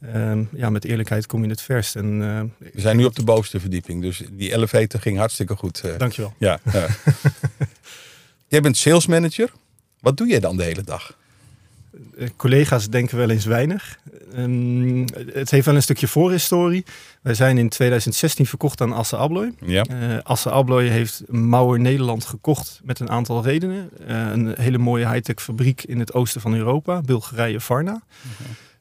Ehm, 0.01 0.43
ja, 0.55 0.69
met 0.69 0.85
eerlijkheid 0.85 1.25
kom 1.25 1.43
je 1.43 1.49
het 1.49 1.61
verst. 1.61 1.95
En, 1.95 2.21
eh, 2.21 2.69
We 2.73 2.81
zijn 2.81 2.97
nu 2.97 3.05
op 3.05 3.15
de 3.15 3.23
bovenste 3.23 3.59
verdieping, 3.59 4.01
dus 4.01 4.21
die 4.31 4.53
elevator 4.53 4.99
ging 4.99 5.17
hartstikke 5.17 5.55
goed. 5.55 5.79
eh. 5.81 5.97
Dankjewel. 5.97 6.33
Ja. 6.37 6.59
ja. 6.73 6.87
jij 8.47 8.61
bent 8.61 8.77
sales 8.77 9.05
manager. 9.07 9.51
Wat 9.99 10.17
doe 10.17 10.27
jij 10.27 10.39
dan 10.39 10.57
de 10.57 10.63
hele 10.63 10.83
dag? 10.83 11.17
Eh, 12.17 12.27
collega's 12.35 12.89
denken 12.89 13.17
wel 13.17 13.29
eens 13.29 13.45
weinig. 13.45 13.99
Ehm, 14.35 15.05
het 15.33 15.51
heeft 15.51 15.65
wel 15.65 15.75
een 15.75 15.81
stukje 15.81 16.07
voorhistorie. 16.07 16.85
Wij 17.21 17.33
zijn 17.33 17.57
in 17.57 17.69
2016 17.69 18.45
verkocht 18.45 18.81
aan 18.81 18.93
Asse 18.93 19.17
Abloy. 19.17 19.53
Ja. 19.65 19.85
Asse 20.23 20.51
Abloy 20.51 20.87
heeft 20.87 21.23
Mauer 21.27 21.79
Nederland 21.79 22.25
gekocht 22.25 22.81
met 22.83 22.99
een 22.99 23.09
aantal 23.09 23.43
redenen. 23.43 23.89
Eh, 24.07 24.31
een 24.31 24.53
hele 24.57 24.77
mooie 24.77 25.09
high-tech 25.09 25.43
fabriek 25.43 25.83
in 25.83 25.99
het 25.99 26.13
oosten 26.13 26.41
van 26.41 26.55
Europa, 26.55 27.01
Bulgarije, 27.01 27.59
Varna. 27.59 28.01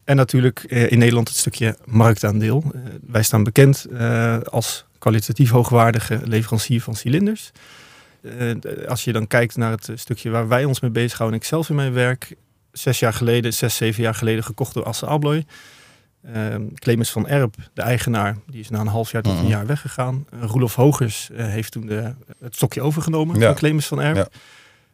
En 0.04 0.16
natuurlijk 0.16 0.62
in 0.64 0.98
Nederland 0.98 1.28
het 1.28 1.36
stukje 1.36 1.76
marktaandeel. 1.84 2.64
Wij 3.06 3.22
staan 3.22 3.42
bekend 3.42 3.86
als 4.44 4.84
kwalitatief 4.98 5.50
hoogwaardige 5.50 6.20
leverancier 6.24 6.82
van 6.82 6.94
cilinders. 6.94 7.50
Als 8.88 9.04
je 9.04 9.12
dan 9.12 9.26
kijkt 9.26 9.56
naar 9.56 9.70
het 9.70 9.90
stukje 9.94 10.30
waar 10.30 10.48
wij 10.48 10.64
ons 10.64 10.80
mee 10.80 10.90
bezighouden, 10.90 11.38
en 11.38 11.44
ik 11.44 11.50
zelf 11.50 11.68
in 11.68 11.74
mijn 11.74 11.92
werk, 11.92 12.34
zes 12.72 12.98
jaar 12.98 13.12
geleden, 13.12 13.52
zes, 13.54 13.76
zeven 13.76 14.02
jaar 14.02 14.14
geleden 14.14 14.44
gekocht 14.44 14.74
door 14.74 14.84
Asse 14.84 15.06
Abloy. 15.06 15.44
Ehm, 16.32 16.62
Clemens 16.74 17.10
van 17.10 17.28
Erp, 17.28 17.54
de 17.74 17.82
eigenaar, 17.82 18.36
die 18.46 18.60
is 18.60 18.70
na 18.70 18.80
een 18.80 18.86
half 18.86 19.10
jaar 19.10 19.22
tot 19.22 19.32
Mhm. 19.34 19.42
een 19.42 19.48
jaar 19.48 19.66
weggegaan. 19.66 20.26
Uh, 20.34 20.42
Roelof 20.44 20.74
Hogers 20.74 21.30
eh, 21.30 21.46
heeft 21.46 21.72
toen 21.72 21.86
de, 21.86 22.14
het 22.40 22.54
stokje 22.56 22.80
overgenomen 22.82 23.38
Ja. 23.40 23.46
van 23.46 23.54
Clemens 23.54 23.86
van 23.86 24.00
Erp. 24.00 24.16
Ja. 24.16 24.28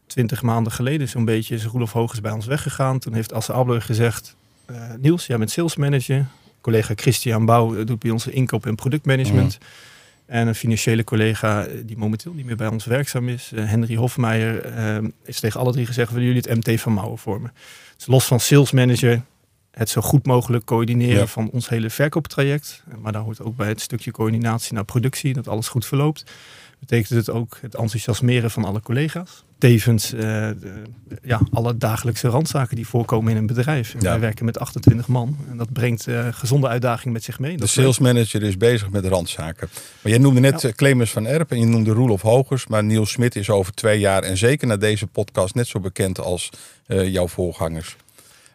twintig 0.07 0.43
maanden 0.43 0.73
geleden 0.73 1.09
zo'n 1.09 1.25
beetje 1.25 1.55
is 1.55 1.65
Roelof 1.65 1.93
Hoges 1.93 2.21
bij 2.21 2.33
ons 2.33 2.47
weggegaan. 2.47 2.99
Toen 2.99 3.15
heeft 3.15 3.33
Asse 3.33 3.53
Abler 3.53 3.83
gezegd, 3.83 4.37
eh, 4.67 4.77
Niels, 5.01 5.27
jij 5.27 5.39
bent 5.39 5.51
sales 5.51 5.77
manager. 5.77 6.27
Collega 6.61 6.93
Christian 6.97 7.45
Bouw 7.47 7.85
doet 7.85 7.99
bij 7.99 8.11
ons 8.11 8.27
inkoop 8.27 8.67
en 8.67 8.75
productmanagement. 8.75 9.59
En 10.27 10.47
een 10.47 10.55
financiële 10.55 11.05
collega 11.05 11.67
eh, 11.67 11.75
die 11.85 11.97
momenteel 11.97 12.33
niet 12.33 12.47
meer 12.47 12.57
bij 12.57 12.67
ons 12.67 12.85
werkzaam 12.85 13.29
is, 13.29 13.53
eh, 13.55 13.65
Henry 13.71 13.95
Hofmeijer, 13.95 14.65
eh, 14.65 14.99
is 15.25 15.41
tegen 15.41 15.61
alle 15.61 15.73
drie 15.73 15.87
gezegd, 15.87 16.11
willen 16.13 16.27
jullie 16.27 16.43
het 16.49 16.67
MT 16.67 16.81
van 16.81 16.93
Mouwen 16.93 17.19
vormen? 17.19 17.53
Dus 17.97 18.07
los 18.07 18.25
van 18.25 18.41
sales 18.41 18.71
manager, 18.71 19.23
het 19.79 19.89
zo 19.89 20.01
goed 20.01 20.27
mogelijk 20.27 20.65
coördineren 20.65 21.19
Ja. 21.19 21.27
van 21.27 21.51
ons 21.51 21.69
hele 21.69 21.91
verkooptraject. 21.91 22.83
Maar 23.03 23.13
daar 23.13 23.23
hoort 23.23 23.41
ook 23.43 23.57
bij 23.57 23.69
het 23.69 23.81
stukje 23.81 24.11
coördinatie 24.11 24.75
naar 24.75 24.85
productie, 24.85 25.33
dat 25.35 25.49
alles 25.49 25.69
goed 25.69 25.87
verloopt. 25.87 26.25
Betekent 26.81 27.09
het 27.09 27.31
ook 27.31 27.59
het 27.61 27.75
enthousiasmeren 27.75 28.51
van 28.51 28.65
alle 28.65 28.81
collega's. 28.81 29.45
Tevens 29.59 30.13
eh, 30.13 30.21
de- 30.21 30.83
ja, 31.23 31.41
alle 31.53 31.77
dagelijkse 31.77 32.29
randzaken 32.29 32.77
die 32.77 32.87
voorkomen 32.87 33.31
in 33.33 33.37
een 33.39 33.47
bedrijf. 33.47 33.93
Ja. 33.93 33.99
Wij 33.99 34.21
werken 34.21 34.45
met 34.45 34.59
28 34.59 35.09
man 35.09 35.37
en 35.51 35.57
dat 35.57 35.73
brengt 35.73 36.07
eh, 36.07 36.29
gezonde 36.31 36.69
uitdagingen 36.69 37.13
met 37.13 37.25
zich 37.25 37.39
mee. 37.39 37.53
De 37.53 37.59
Dat 37.59 37.69
sales 37.69 37.99
manager 37.99 38.43
is 38.43 38.57
bezig 38.57 38.91
met 38.91 39.05
randzaken. 39.05 39.69
Maar 40.03 40.13
jij 40.13 40.21
noemde 40.21 40.41
net 40.41 40.63
Ja. 40.63 40.69
eh, 40.69 40.75
Clemens 40.75 41.11
van 41.11 41.27
Erp 41.27 41.51
en 41.51 41.59
je 41.59 41.67
noemde 41.67 41.91
Roelof 41.93 42.23
Hogers. 42.23 42.67
Maar 42.67 42.85
Niels 42.85 43.11
Smit 43.11 43.37
is 43.37 43.51
over 43.51 43.75
twee 43.75 43.99
jaar 43.99 44.23
en 44.23 44.37
zeker 44.37 44.67
na 44.67 44.77
deze 44.77 45.07
podcast 45.07 45.55
net 45.55 45.67
zo 45.67 45.81
bekend 45.81 46.21
als 46.21 46.51
jouw 46.87 47.29
voorgangers. 47.29 47.97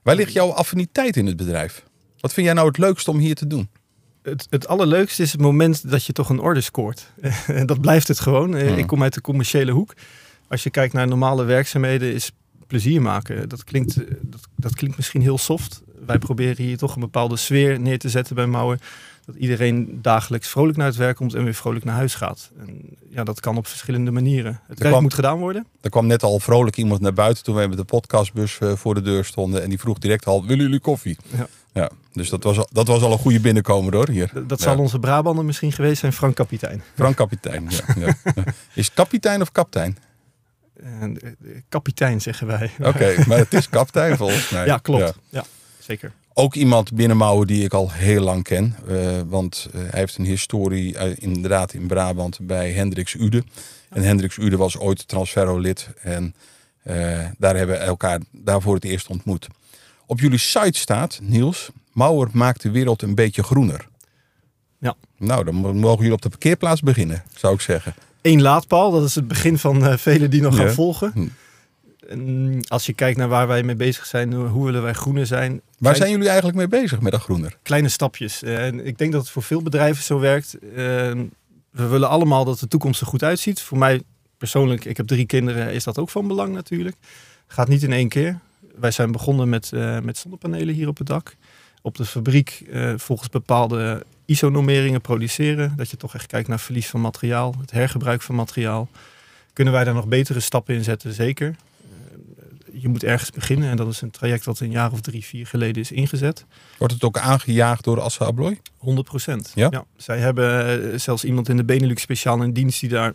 Waar 0.01 0.15
ligt 0.15 0.33
jouw 0.33 0.49
affiniteit 0.49 1.17
in 1.17 1.25
het 1.25 1.37
bedrijf? 1.37 1.83
Wat 2.19 2.33
vind 2.33 2.45
jij 2.45 2.55
nou 2.55 2.67
het 2.67 2.77
leukste 2.77 3.11
om 3.11 3.17
hier 3.17 3.35
te 3.35 3.47
doen? 3.47 3.69
het, 4.23 4.47
het 4.49 4.67
allerleukste 4.67 5.21
is 5.21 5.31
het 5.31 5.41
moment 5.41 5.89
dat 5.89 6.05
je 6.05 6.13
toch 6.13 6.29
een 6.29 6.39
order 6.39 6.63
scoort. 6.63 7.11
En 7.47 7.65
dat 7.65 7.81
blijft 7.81 8.07
het 8.07 8.19
gewoon. 8.19 8.55
Eh, 8.55 8.67
Hmm. 8.67 8.77
Ik 8.77 8.87
kom 8.87 9.03
uit 9.03 9.13
de 9.13 9.21
commerciële 9.21 9.71
hoek. 9.71 9.93
Als 10.47 10.63
je 10.63 10.69
kijkt 10.69 10.93
naar 10.93 11.07
normale 11.07 11.43
werkzaamheden, 11.43 12.13
is 12.13 12.31
plezier 12.67 13.01
maken. 13.01 13.49
Dat 13.49 13.63
klinkt, 13.63 14.03
eh, 14.03 14.13
dat, 14.21 14.41
dat 14.55 14.75
klinkt 14.75 14.97
misschien 14.97 15.21
heel 15.21 15.37
soft. 15.37 15.81
Wij 16.05 16.17
proberen 16.17 16.65
hier 16.65 16.77
toch 16.77 16.95
een 16.95 17.01
bepaalde 17.01 17.37
sfeer 17.37 17.79
neer 17.79 17.99
te 17.99 18.09
zetten 18.09 18.35
bij 18.35 18.47
Mouwen. 18.47 18.79
Dat 19.31 19.41
iedereen 19.41 19.99
dagelijks 20.01 20.47
vrolijk 20.47 20.77
naar 20.77 20.87
het 20.87 20.95
werk 20.95 21.15
komt 21.15 21.33
en 21.33 21.43
weer 21.43 21.53
vrolijk 21.53 21.85
naar 21.85 21.95
huis 21.95 22.15
gaat. 22.15 22.51
En 22.59 22.79
ja, 23.09 23.23
dat 23.23 23.39
kan 23.39 23.57
op 23.57 23.67
verschillende 23.67 24.11
manieren. 24.11 24.59
Het 24.67 24.77
werk 24.79 24.89
kwam- 24.89 25.01
moet 25.03 25.13
gedaan 25.13 25.37
worden. 25.39 25.65
Er 25.81 25.89
kwam 25.89 26.07
net 26.07 26.23
al 26.23 26.39
vrolijk 26.39 26.77
iemand 26.77 27.01
naar 27.01 27.13
buiten 27.13 27.43
toen 27.43 27.55
wij 27.55 27.67
met 27.67 27.77
de 27.77 27.83
podcastbus 27.83 28.57
eh, 28.59 28.75
voor 28.75 28.93
de 28.93 29.01
deur 29.01 29.25
stonden. 29.25 29.63
En 29.63 29.69
die 29.69 29.79
vroeg 29.79 29.97
direct 29.97 30.25
al, 30.25 30.45
willen 30.45 30.63
jullie 30.63 30.79
koffie? 30.79 31.17
Ja. 31.37 31.47
Ja, 31.73 31.89
dus 32.13 32.29
dat 32.29 32.43
was, 32.43 32.57
al, 32.57 32.67
dat 32.71 32.87
was 32.87 33.01
al 33.01 33.11
een 33.11 33.17
goede 33.17 33.39
binnenkomer 33.39 33.93
hoor, 33.95 34.09
hier. 34.09 34.29
Dat, 34.33 34.49
dat 34.49 34.59
Ja. 34.59 34.65
zal 34.65 34.77
onze 34.77 34.99
Brabander 34.99 35.45
misschien 35.45 35.71
geweest 35.71 35.99
zijn, 35.99 36.13
Frank 36.13 36.35
Kapitein. 36.35 36.83
Frank 36.95 37.15
kapitein. 37.15 37.67
Ja, 37.69 38.13
ja. 38.35 38.43
Is 38.73 38.93
kapitein 38.93 39.41
of 39.41 39.51
kapitein? 39.51 39.97
En, 40.83 41.19
eh, 41.21 41.29
eh, 41.29 41.61
kapitein 41.69 42.21
zeggen 42.21 42.47
wij. 42.47 42.71
Oké, 42.79 43.15
maar 43.27 43.37
het 43.37 43.53
is 43.53 43.69
kapitein 43.69 44.17
volgens 44.17 44.49
mij. 44.49 44.65
Ja, 44.65 44.77
klopt. 44.77 45.01
Ja. 45.03 45.13
Ja, 45.29 45.43
zeker. 45.79 46.11
Ook 46.33 46.55
iemand 46.55 46.93
binnen 46.93 47.17
Mouwen 47.17 47.47
die 47.47 47.63
ik 47.63 47.73
al 47.73 47.91
heel 47.91 48.21
lang 48.21 48.43
ken. 48.43 48.75
eh, 48.87 48.95
want 49.25 49.67
eh, 49.73 49.79
hij 49.81 49.99
heeft 49.99 50.17
een 50.17 50.25
historie 50.25 50.97
eh, 50.97 51.11
inderdaad 51.19 51.73
in 51.73 51.87
Brabant 51.87 52.37
bij 52.41 52.71
Hendricks 52.71 53.13
Ude. 53.15 53.43
En 53.89 54.03
Hendricks 54.03 54.37
Ude 54.37 54.57
was 54.57 54.77
ooit 54.77 55.07
Transferro-lid. 55.07 55.89
En 56.01 56.35
daar 57.37 57.55
hebben 57.55 57.77
we 57.77 57.81
elkaar 57.83 58.19
daarvoor 58.31 58.75
het 58.75 58.83
eerst 58.83 59.07
ontmoet. 59.07 59.47
Op 60.05 60.19
jullie 60.19 60.37
site 60.37 60.79
staat, 60.79 61.19
Niels, 61.23 61.69
Mauer 61.93 62.29
maakt 62.33 62.61
de 62.61 62.71
wereld 62.71 63.01
een 63.01 63.15
beetje 63.15 63.43
groener. 63.43 63.87
Ja. 64.79 64.95
Nou, 65.17 65.43
dan 65.43 65.55
mo- 65.55 65.73
mogen 65.73 65.97
jullie 65.97 66.13
op 66.13 66.21
de 66.21 66.29
parkeerplaats 66.29 66.81
beginnen, 66.81 67.23
zou 67.35 67.53
ik 67.53 67.61
zeggen. 67.61 67.93
Eén 68.21 68.41
laadpaal, 68.41 68.91
dat 68.91 69.03
is 69.03 69.15
het 69.15 69.27
begin 69.27 69.57
van 69.57 69.99
velen 69.99 70.29
die 70.29 70.41
nog 70.41 70.57
Ja. 70.57 70.63
gaan 70.65 70.73
volgen. 70.73 71.33
Hm. 72.11 72.19
En 72.19 72.59
als 72.67 72.85
je 72.85 72.93
kijkt 72.93 73.17
naar 73.17 73.27
waar 73.27 73.47
wij 73.47 73.63
mee 73.63 73.75
bezig 73.75 74.05
zijn, 74.05 74.33
hoe 74.33 74.65
willen 74.65 74.81
wij 74.81 74.93
groener 74.93 75.25
zijn? 75.25 75.61
Waar 75.77 75.95
zijn 75.95 76.11
jullie 76.11 76.27
eigenlijk 76.27 76.57
mee 76.57 76.67
bezig 76.67 77.01
met 77.01 77.11
dat 77.11 77.21
groener? 77.21 77.57
Kleine 77.61 77.89
stapjes. 77.89 78.43
En 78.43 78.85
ik 78.85 78.97
denk 78.97 79.11
dat 79.11 79.21
het 79.21 79.29
voor 79.31 79.43
veel 79.43 79.61
bedrijven 79.61 80.03
zo 80.03 80.19
werkt. 80.19 80.57
Eh, 80.59 81.11
We 81.71 81.87
willen 81.87 82.09
allemaal 82.09 82.45
dat 82.45 82.59
de 82.59 82.67
toekomst 82.67 83.01
er 83.01 83.07
goed 83.07 83.23
uitziet. 83.23 83.61
Voor 83.61 83.77
mij 83.77 84.01
persoonlijk, 84.37 84.85
ik 84.85 84.97
heb 84.97 85.07
drie 85.07 85.25
kinderen, 85.25 85.73
is 85.73 85.83
dat 85.83 85.97
ook 85.97 86.09
van 86.09 86.27
belang 86.27 86.53
natuurlijk. 86.53 86.95
Gaat 87.47 87.67
niet 87.67 87.83
in 87.83 87.93
één 87.93 88.09
keer. 88.09 88.39
Wij 88.79 88.91
zijn 88.91 89.11
begonnen 89.11 89.49
met, 89.49 89.71
eh, 89.73 89.99
met 89.99 90.17
zonnepanelen 90.17 90.75
hier 90.75 90.87
op 90.87 90.97
het 90.97 91.07
dak. 91.07 91.35
Op 91.81 91.95
de 91.97 92.05
fabriek 92.05 92.63
eh, 92.71 92.93
volgens 92.97 93.29
bepaalde 93.29 94.05
ISO-normeringen 94.25 95.01
produceren. 95.01 95.73
Dat 95.75 95.89
je 95.89 95.97
toch 95.97 96.15
echt 96.15 96.25
kijkt 96.27 96.47
naar 96.47 96.59
verlies 96.59 96.87
van 96.87 97.01
materiaal, 97.01 97.55
het 97.61 97.71
hergebruik 97.71 98.21
van 98.21 98.35
materiaal. 98.35 98.89
Kunnen 99.53 99.73
wij 99.73 99.83
daar 99.83 99.93
nog 99.93 100.07
betere 100.07 100.39
stappen 100.39 100.75
in 100.75 100.83
zetten? 100.83 101.13
Zeker. 101.13 101.55
Je 102.73 102.87
moet 102.87 103.03
ergens 103.03 103.29
beginnen 103.31 103.69
en 103.69 103.77
dat 103.77 103.87
is 103.87 104.01
een 104.01 104.11
traject 104.11 104.45
dat 104.45 104.59
een 104.59 104.71
jaar 104.71 104.91
of 104.91 105.01
drie, 105.01 105.25
vier 105.25 105.47
geleden 105.47 105.81
is 105.81 105.91
ingezet. 105.91 106.45
Wordt 106.77 106.93
het 106.93 107.03
ook 107.03 107.17
aangejaagd 107.17 107.83
door 107.83 107.99
Assa 108.01 108.25
Abloy? 108.25 108.59
100 108.77 109.07
procent. 109.07 109.51
Ja? 109.55 109.85
Zij 109.97 110.19
hebben 110.19 110.67
eh, 110.93 110.99
zelfs 110.99 111.23
iemand 111.23 111.49
in 111.49 111.57
de 111.57 111.63
Benelux 111.63 112.01
speciaal 112.01 112.41
in 112.43 112.53
dienst 112.53 112.79
die 112.79 112.89
daar 112.89 113.13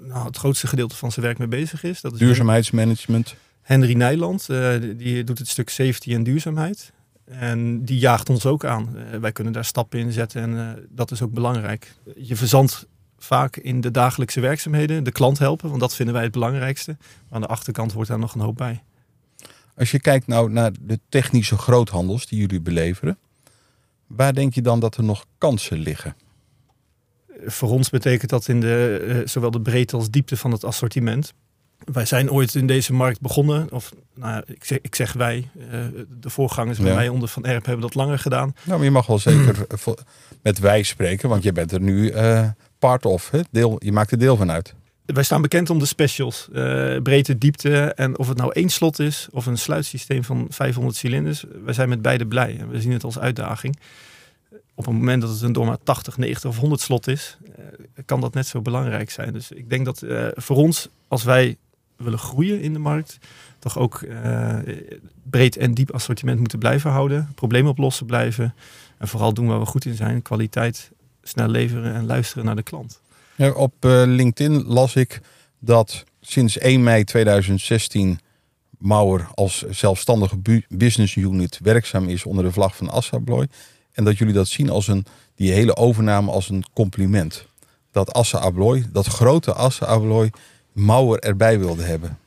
nou, 0.00 0.26
het 0.26 0.36
grootste 0.36 0.66
gedeelte 0.66 0.96
van 0.96 1.12
zijn 1.12 1.26
werk 1.26 1.38
mee 1.38 1.48
bezig 1.48 1.82
is. 1.82 2.00
Dat 2.00 2.12
is 2.12 2.18
Duurzaamheidsmanagement. 2.18 3.34
Henry 3.62 3.94
Nijland. 3.94 4.48
eh, 4.48 4.72
die- 4.96 5.24
doet 5.24 5.38
het 5.38 5.48
stuk 5.48 5.68
safety 5.70 6.14
en 6.14 6.22
duurzaamheid. 6.22 6.92
En 7.24 7.84
die 7.84 7.98
jaagt 7.98 8.28
ons 8.28 8.46
ook 8.46 8.64
aan. 8.64 8.96
Eh, 8.96 9.18
wij 9.18 9.32
kunnen 9.32 9.52
daar 9.52 9.64
stappen 9.64 9.98
in 9.98 10.12
zetten 10.12 10.42
en 10.42 10.86
dat 10.90 11.10
is 11.10 11.22
ook 11.22 11.32
belangrijk. 11.32 11.94
Je 12.16 12.36
verzandt 12.36 12.86
vaak 13.24 13.56
in 13.56 13.80
de 13.80 13.90
dagelijkse 13.90 14.40
werkzaamheden, 14.40 15.04
de 15.04 15.12
klant 15.12 15.38
helpen, 15.38 15.68
want 15.68 15.80
dat 15.80 15.94
vinden 15.94 16.14
wij 16.14 16.22
het 16.24 16.32
belangrijkste. 16.32 16.96
Maar 16.98 17.28
aan 17.30 17.40
de 17.40 17.46
achterkant 17.46 17.92
wordt 17.92 18.08
daar 18.08 18.18
nog 18.18 18.34
een 18.34 18.40
hoop 18.40 18.56
bij. 18.56 18.82
Als 19.76 19.90
je 19.90 20.00
kijkt 20.00 20.26
nou 20.26 20.50
naar 20.50 20.70
de 20.80 21.00
technische 21.08 21.56
groothandels 21.58 22.26
die 22.26 22.38
jullie 22.40 22.60
beleveren, 22.60 23.18
waar 24.06 24.34
denk 24.34 24.54
je 24.54 24.62
dan 24.62 24.80
dat 24.80 24.96
er 24.96 25.04
nog 25.04 25.24
kansen 25.38 25.78
liggen? 25.78 26.16
Voor 27.46 27.70
ons 27.70 27.90
betekent 27.90 28.30
dat 28.30 28.48
in 28.48 28.60
de, 28.60 29.04
eh, 29.08 29.28
zowel 29.28 29.50
de 29.50 29.60
breedte 29.60 29.96
als 29.96 30.10
diepte 30.10 30.36
van 30.36 30.50
het 30.52 30.64
assortiment. 30.64 31.32
Wij 31.84 32.04
zijn 32.06 32.30
ooit 32.30 32.54
in 32.54 32.66
deze 32.66 32.92
markt 32.92 33.20
begonnen, 33.20 33.72
of 33.72 33.92
nou, 34.14 34.42
ik, 34.46 34.64
zeg, 34.64 34.78
ik 34.82 34.94
zeg 34.94 35.12
wij, 35.12 35.48
eh, 35.70 35.80
de 36.20 36.30
voorgangers 36.30 36.78
bij 36.78 36.88
Ja. 36.88 36.94
mij 36.94 37.08
onder 37.08 37.28
Van 37.28 37.44
Erp 37.44 37.64
hebben 37.64 37.82
dat 37.82 37.94
langer 37.94 38.18
gedaan. 38.18 38.54
Nou, 38.64 38.76
maar 38.76 38.84
je 38.84 38.90
mag 38.90 39.06
wel 39.06 39.18
zeker 39.18 39.66
met 40.42 40.58
wij 40.58 40.82
spreken, 40.82 41.28
want 41.28 41.42
je 41.42 41.52
bent 41.52 41.72
er 41.72 41.80
nu 41.80 42.08
eh, 42.08 42.48
part 42.80 43.04
of. 43.06 43.30
Hè? 43.30 43.40
Deel, 43.50 43.76
je 43.78 43.92
maakt 43.92 44.10
er 44.10 44.18
deel 44.18 44.36
van 44.36 44.50
uit. 44.50 44.74
Wij 45.04 45.22
staan 45.22 45.42
bekend 45.42 45.70
om 45.70 45.78
de 45.78 45.86
specials, 45.86 46.48
eh, 46.52 46.96
breedte, 47.02 47.38
diepte 47.38 47.92
en 47.94 48.18
of 48.18 48.28
het 48.28 48.36
nou 48.36 48.52
één 48.52 48.68
slot 48.68 48.98
is 48.98 49.28
of 49.30 49.46
een 49.46 49.58
sluitsysteem 49.58 50.24
van 50.24 50.46
500 50.50 50.96
cilinders. 50.96 51.44
Wij 51.64 51.74
zijn 51.74 51.88
met 51.88 52.02
beide 52.02 52.26
blij 52.26 52.56
en 52.58 52.68
we 52.68 52.80
zien 52.80 52.92
het 52.92 53.04
als 53.04 53.18
uitdaging. 53.18 53.78
Op 54.74 54.84
het 54.84 54.94
moment 54.94 55.22
dat 55.22 55.30
het 55.30 55.42
een 55.42 55.52
door 55.52 55.66
maar 55.66 55.78
80, 55.82 56.16
90 56.18 56.50
of 56.50 56.58
100 56.58 56.80
slot 56.80 57.06
is, 57.06 57.38
eh, 57.56 57.64
kan 58.06 58.20
dat 58.20 58.34
net 58.34 58.46
zo 58.46 58.60
belangrijk 58.60 59.10
zijn. 59.10 59.32
Dus 59.32 59.50
ik 59.50 59.70
denk 59.70 59.84
dat 59.84 60.02
eh, 60.02 60.26
voor 60.34 60.56
ons, 60.56 60.88
als 61.08 61.24
wij 61.24 61.56
willen 61.96 62.18
groeien 62.18 62.60
in 62.60 62.72
de 62.72 62.78
markt, 62.78 63.18
toch 63.58 63.78
ook 63.78 64.04
breed 65.22 65.56
en 65.56 65.74
diep 65.74 65.90
assortiment 65.90 66.38
moeten 66.38 66.58
blijven 66.58 66.90
houden, 66.90 67.32
problemen 67.34 67.70
oplossen 67.70 68.06
blijven 68.06 68.54
en 68.98 69.08
vooral 69.08 69.34
doen 69.34 69.46
waar 69.46 69.58
we 69.58 69.66
goed 69.66 69.84
in 69.84 69.94
zijn, 69.94 70.22
kwaliteit 70.22 70.90
snel 71.30 71.48
leveren 71.48 71.94
en 71.94 72.06
luisteren 72.06 72.44
naar 72.44 72.56
de 72.56 72.62
klant. 72.62 73.00
Ja, 73.36 73.50
op 73.50 73.72
eh, 73.80 74.02
LinkedIn 74.06 74.64
las 74.66 74.94
ik 74.96 75.20
dat 75.58 76.04
sinds 76.20 76.58
1 76.58 76.82
mei 76.82 77.04
2016 77.04 78.18
Mauer 78.78 79.28
als 79.34 79.62
zelfstandige 79.70 80.36
bu- 80.36 80.64
business 80.68 81.14
unit 81.16 81.58
werkzaam 81.62 82.08
is 82.08 82.24
onder 82.24 82.44
de 82.44 82.52
vlag 82.52 82.76
van 82.76 82.90
Assa 82.90 83.16
Abloy. 83.16 83.46
En 83.92 84.04
dat 84.04 84.18
jullie 84.18 84.34
dat 84.34 84.48
zien 84.48 84.70
als 84.70 84.88
een, 84.88 85.06
die 85.34 85.52
hele 85.52 85.76
overname 85.76 86.30
als 86.30 86.48
een 86.48 86.64
compliment. 86.72 87.46
Dat 87.90 88.12
Assa 88.12 88.38
Abloy, 88.38 88.86
dat 88.92 89.06
grote 89.06 89.52
Assa 89.52 89.86
Abloy, 89.86 90.30
Mauer 90.72 91.18
erbij 91.18 91.58
wilde 91.58 91.82
hebben. 91.82 92.18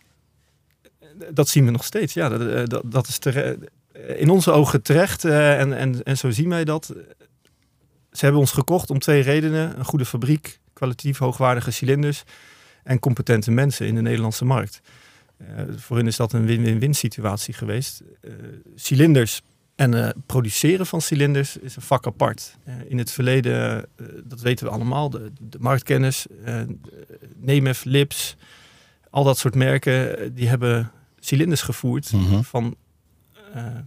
Dat 1.33 1.49
zien 1.49 1.65
we 1.65 1.71
nog 1.71 1.83
steeds. 1.83 2.13
Ja, 2.13 2.29
dat, 2.29 2.41
eh, 2.41 2.63
dat, 2.65 2.81
dat 2.85 3.07
is 3.07 3.19
in 4.17 4.29
onze 4.29 4.51
ogen 4.51 4.81
terecht. 4.81 5.25
eh, 5.25 5.59
en, 5.59 5.77
en, 5.77 6.03
en 6.03 6.17
zo 6.17 6.31
zien 6.31 6.49
wij 6.49 6.63
dat. 6.63 6.93
Ze 8.13 8.23
hebben 8.23 8.41
ons 8.41 8.51
gekocht 8.51 8.89
om 8.89 8.99
twee 8.99 9.21
redenen. 9.21 9.77
Een 9.79 9.85
goede 9.85 10.05
fabriek, 10.05 10.59
kwalitatief 10.73 11.17
hoogwaardige 11.17 11.71
cilinders 11.71 12.23
en 12.83 12.99
competente 12.99 13.51
mensen 13.51 13.87
in 13.87 13.95
de 13.95 14.01
Nederlandse 14.01 14.45
markt. 14.45 14.81
Eh, 15.37 15.47
voor 15.75 15.97
hen 15.97 16.07
is 16.07 16.15
dat 16.15 16.33
een 16.33 16.45
win-win-win 16.45 16.93
situatie 16.93 17.53
geweest. 17.53 18.01
Eh, 18.21 18.31
cilinders 18.75 19.41
en 19.75 19.93
eh, 19.93 20.09
produceren 20.25 20.85
van 20.85 21.01
cilinders 21.01 21.57
is 21.57 21.75
een 21.75 21.81
vak 21.81 22.07
apart. 22.07 22.57
In 22.87 22.97
het 22.97 23.11
verleden, 23.11 23.85
dat 24.23 24.41
weten 24.41 24.65
we 24.65 24.71
allemaal, 24.71 25.09
de, 25.09 25.31
de 25.41 25.57
marktkennis, 25.59 26.25
Nemef, 27.35 27.83
Lips, 27.83 28.35
al 29.09 29.23
dat 29.23 29.37
soort 29.37 29.55
merken, 29.55 30.33
die 30.35 30.47
hebben 30.47 30.91
cilinders 31.19 31.61
gevoerd 31.61 32.11
Mhm. 32.11 32.41
van 32.41 32.75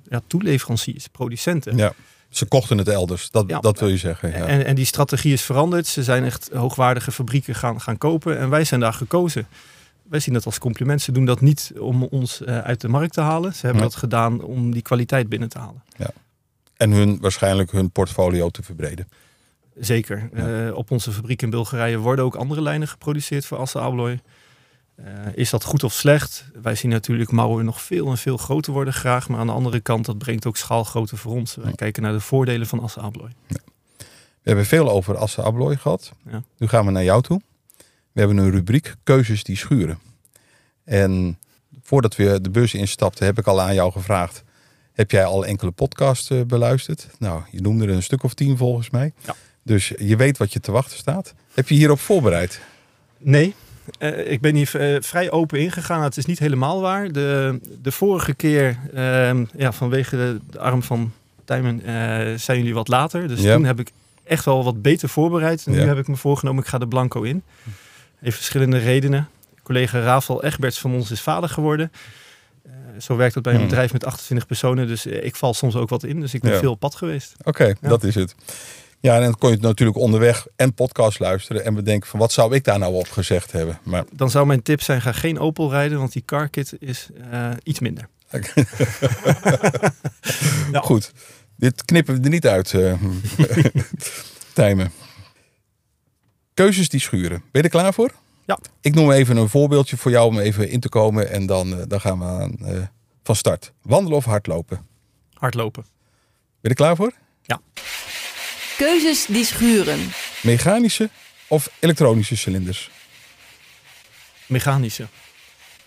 ja, 0.09 0.21
toeleveranciers, 0.27 1.07
producenten. 1.09 1.77
Ja, 1.77 1.93
ze 2.29 2.47
kochten 2.47 2.79
het 2.79 2.89
elders, 2.89 3.31
dat, 3.31 3.45
Ja. 3.49 3.61
dat 3.61 3.79
wil 3.81 3.89
je 3.89 3.97
zeggen. 3.97 4.29
Ja. 4.31 4.47
En, 4.47 4.65
en 4.67 4.75
die 4.75 4.85
strategie 4.85 5.33
is 5.33 5.43
veranderd. 5.43 5.87
Ze 5.87 6.03
zijn 6.03 6.25
echt 6.25 6.51
hoogwaardige 6.53 7.13
fabrieken 7.13 7.55
gaan, 7.55 7.81
gaan 7.81 7.99
kopen 7.99 8.39
en 8.39 8.51
wij 8.51 8.65
zijn 8.65 8.81
daar 8.81 8.93
gekozen. 8.93 9.47
wij 10.03 10.21
zien 10.21 10.35
dat 10.35 10.45
als 10.47 10.59
compliment. 10.59 11.03
Ze 11.03 11.13
doen 11.13 11.25
dat 11.25 11.41
niet 11.41 11.73
om 11.79 12.03
ons 12.03 12.43
eh, 12.43 12.59
uit 12.59 12.81
de 12.81 12.89
markt 12.89 13.13
te 13.13 13.21
halen. 13.21 13.55
Ze 13.55 13.67
hebben 13.67 13.83
dat 13.83 13.97
gedaan 13.97 14.43
om 14.43 14.73
die 14.73 14.83
kwaliteit 14.83 15.29
binnen 15.29 15.49
te 15.49 15.59
halen. 15.59 15.83
En 16.77 16.91
hun, 16.91 17.19
waarschijnlijk 17.21 17.71
hun 17.71 17.91
portfolio 17.91 18.49
te 18.49 18.63
verbreden. 18.63 19.09
Zeker. 19.79 20.29
Ja. 20.35 20.67
Eh, 20.67 20.75
op 20.77 20.91
onze 20.91 21.13
fabriek 21.13 21.43
in 21.43 21.51
Bulgarije 21.51 21.99
worden 21.99 22.25
ook 22.25 22.35
andere 22.35 22.63
lijnen 22.63 22.89
geproduceerd 22.89 23.47
voor 23.47 23.59
Assa 23.59 23.81
Abloy. 23.81 24.21
Eh, 24.97 25.05
is 25.35 25.51
dat 25.51 25.65
goed 25.65 25.85
of 25.85 25.93
slecht? 25.93 26.45
Wij 26.63 26.75
zien 26.75 26.91
natuurlijk 26.91 27.31
Mauer 27.31 27.65
nog 27.65 27.83
veel 27.83 28.11
en 28.11 28.19
veel 28.19 28.37
groter 28.37 28.73
worden 28.73 28.95
graag. 28.95 29.29
Maar 29.29 29.39
aan 29.41 29.47
de 29.47 29.53
andere 29.53 29.81
kant, 29.81 30.05
dat 30.07 30.19
brengt 30.19 30.47
ook 30.47 30.57
schaalgrootte 30.57 31.17
voor 31.17 31.33
ons. 31.33 31.55
Wij 31.55 31.67
Ja. 31.69 31.73
kijken 31.75 32.03
naar 32.03 32.13
de 32.13 32.21
voordelen 32.21 32.67
van 32.67 32.81
Assa 32.81 33.01
Abloy. 33.01 33.31
We 33.47 34.53
hebben 34.53 34.67
veel 34.67 34.91
over 34.91 35.17
Assa 35.17 35.43
Abloy 35.43 35.77
gehad. 35.77 36.13
Ja. 36.31 36.43
Nu 36.59 36.67
gaan 36.69 36.85
we 36.85 36.91
naar 36.91 37.05
jou 37.05 37.23
toe. 37.23 37.41
We 38.13 38.21
hebben 38.23 38.37
een 38.37 38.51
rubriek 38.51 38.95
Keuzes 39.03 39.43
die 39.45 39.57
schuren. 39.57 39.99
En 40.85 41.39
voordat 41.83 42.17
we 42.17 42.41
de 42.41 42.51
bus 42.51 42.75
instapten, 42.75 43.27
heb 43.27 43.39
ik 43.39 43.47
al 43.47 43.61
aan 43.61 43.75
jou 43.75 43.93
gevraagd. 43.93 44.43
Heb 44.93 45.11
jij 45.11 45.25
al 45.25 45.47
enkele 45.47 45.71
podcasts 45.71 46.31
eh, 46.31 46.41
beluisterd? 46.43 47.07
Nou, 47.19 47.43
je 47.51 47.61
noemde 47.61 47.85
er 47.87 47.91
een 47.95 48.03
stuk 48.03 48.23
of 48.23 48.35
tien 48.35 48.57
volgens 48.57 48.91
mij. 48.91 49.13
Ja. 49.25 49.35
Dus 49.63 49.93
je 49.99 50.17
weet 50.17 50.39
wat 50.39 50.53
je 50.53 50.61
te 50.61 50.73
wachten 50.73 50.97
staat. 50.99 51.35
Heb 51.55 51.69
je 51.69 51.75
hierop 51.75 52.01
voorbereid? 52.01 52.61
Nee, 53.19 53.55
eh, 53.99 54.31
ik 54.31 54.41
ben 54.41 54.55
hier 54.55 54.71
eh, 54.95 55.03
vrij 55.03 55.31
open 55.31 55.59
ingegaan. 55.61 56.03
Het 56.03 56.17
is 56.17 56.27
niet 56.27 56.39
helemaal 56.39 56.81
waar. 56.81 57.13
De, 57.13 57.61
de 57.83 57.93
vorige 57.93 58.35
keer, 58.35 58.77
ehm, 58.95 59.45
ja, 59.57 59.73
vanwege 59.73 60.17
de, 60.17 60.41
de 60.51 60.59
arm 60.59 60.83
van 60.83 61.13
Tijmen, 61.45 61.81
eh, 61.85 62.35
zijn 62.39 62.59
jullie 62.59 62.75
wat 62.75 62.89
later. 62.89 63.29
Dus 63.29 63.41
Ja. 63.41 63.55
toen 63.55 63.65
heb 63.65 63.81
ik 63.81 63.91
echt 64.25 64.45
wel 64.45 64.65
wat 64.65 64.83
beter 64.83 65.09
voorbereid. 65.09 65.67
En 65.67 65.73
nu 65.73 65.81
heb 65.81 65.99
ik 65.99 66.09
me 66.09 66.17
voorgenomen, 66.17 66.63
ik 66.63 66.69
ga 66.69 66.79
de 66.79 66.89
blanco 66.89 67.23
in. 67.23 67.43
Heeft 68.19 68.37
verschillende 68.37 68.79
redenen. 68.79 69.29
Collega 69.63 70.01
Rafael 70.01 70.43
Egberts 70.45 70.79
van 70.79 70.95
ons 70.95 71.11
is 71.11 71.21
vader 71.21 71.49
geworden. 71.49 71.93
Zo 72.99 73.17
werkt 73.17 73.35
dat 73.35 73.43
bij 73.43 73.53
een 73.53 73.59
Hmm. 73.59 73.69
bedrijf 73.69 73.93
met 73.93 74.05
28 74.05 74.47
personen. 74.47 74.87
Dus 74.87 75.07
ik 75.07 75.37
val 75.37 75.55
soms 75.55 75.77
ook 75.77 75.89
wat 75.89 76.05
in. 76.05 76.21
Dus 76.21 76.35
ik 76.35 76.41
ben 76.41 76.53
Ja. 76.53 76.59
veel 76.59 76.71
op 76.71 76.81
pad 76.81 76.95
geweest. 76.95 77.35
Oké, 77.45 77.75
dat 77.81 78.05
is 78.05 78.15
het. 78.15 78.35
Ja, 79.01 79.15
en 79.15 79.23
dan 79.23 79.39
kon 79.39 79.51
je 79.51 79.57
natuurlijk 79.57 79.99
onderweg 79.99 80.47
en 80.57 80.75
podcast 80.75 81.19
luisteren 81.19 81.65
en 81.65 81.75
bedenken 81.75 82.09
van 82.09 82.19
wat 82.19 82.33
zou 82.33 82.55
ik 82.55 82.65
daar 82.65 82.79
nou 82.79 82.95
op 82.95 83.11
gezegd 83.11 83.53
hebben. 83.53 83.79
Maar 83.83 84.05
Dan 84.13 84.31
zou 84.31 84.47
mijn 84.47 84.63
tip 84.63 84.81
zijn, 84.81 85.03
ga 85.03 85.13
geen 85.13 85.39
Opel 85.39 85.71
rijden, 85.71 85.99
want 85.99 86.13
die 86.13 86.25
car 86.25 86.49
kit 86.49 86.73
is 86.79 87.09
eh, 87.31 87.51
iets 87.63 87.81
minder. 87.81 88.09
Ja. 90.73 90.81
Goed, 90.91 91.13
dit 91.57 91.85
knippen 91.85 92.15
we 92.15 92.21
er 92.21 92.31
niet 92.31 92.47
uit, 92.47 92.75
eh 92.75 92.95
Tijmen. 94.53 94.93
Keuzes 96.55 96.89
die 96.89 97.01
schuren. 97.01 97.39
Ben 97.39 97.49
je 97.51 97.63
er 97.63 97.69
klaar 97.69 97.95
voor? 97.95 98.11
Ja. 98.45 98.59
Ik 98.81 98.95
noem 98.95 99.11
even 99.11 99.37
een 99.37 99.49
voorbeeldje 99.49 99.97
voor 99.97 100.11
jou 100.11 100.27
om 100.29 100.39
even 100.39 100.69
in 100.69 100.81
te 100.81 100.89
komen 100.89 101.31
en 101.31 101.47
dan, 101.47 101.79
eh, 101.79 101.83
dan 101.89 102.01
gaan 102.01 102.19
we 102.19 102.25
aan, 102.25 102.91
van 103.23 103.37
start. 103.37 103.73
Wandelen 103.83 104.17
of 104.17 104.25
hardlopen? 104.25 104.87
Hardlopen. 105.33 105.83
Ben 105.83 105.93
je 106.61 106.69
er 106.69 106.75
klaar 106.75 106.97
voor? 106.97 107.13
Keuzes 108.77 109.27
die 109.27 109.45
schuren. 109.45 110.13
Mechanische 110.43 111.11
of 111.49 111.71
elektronische 111.79 112.37
cilinders? 112.37 112.91
Mechanische. 114.47 115.09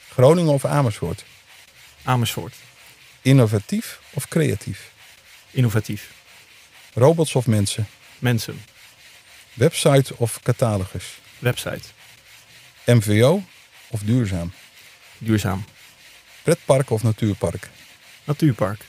Groningen 0.09 0.53
of 0.53 0.65
Amersfoort? 0.65 1.23
Amersfoort. 2.03 2.55
Innovatief 3.21 3.99
of 4.13 4.27
creatief? 4.27 4.91
Innovatief. 5.51 6.11
Robots 6.93 7.35
of 7.35 7.47
mensen? 7.47 7.87
Mensen. 8.19 8.63
Website 9.53 10.17
of 10.17 10.39
catalogus? 10.43 11.05
Website. 11.39 11.83
MVO 12.85 13.43
of 13.89 14.01
duurzaam? 14.01 14.53
Duurzaam. 15.17 15.65
Pretpark 16.43 16.89
of 16.89 17.03
natuurpark? 17.03 17.69
Natuurpark. 18.23 18.85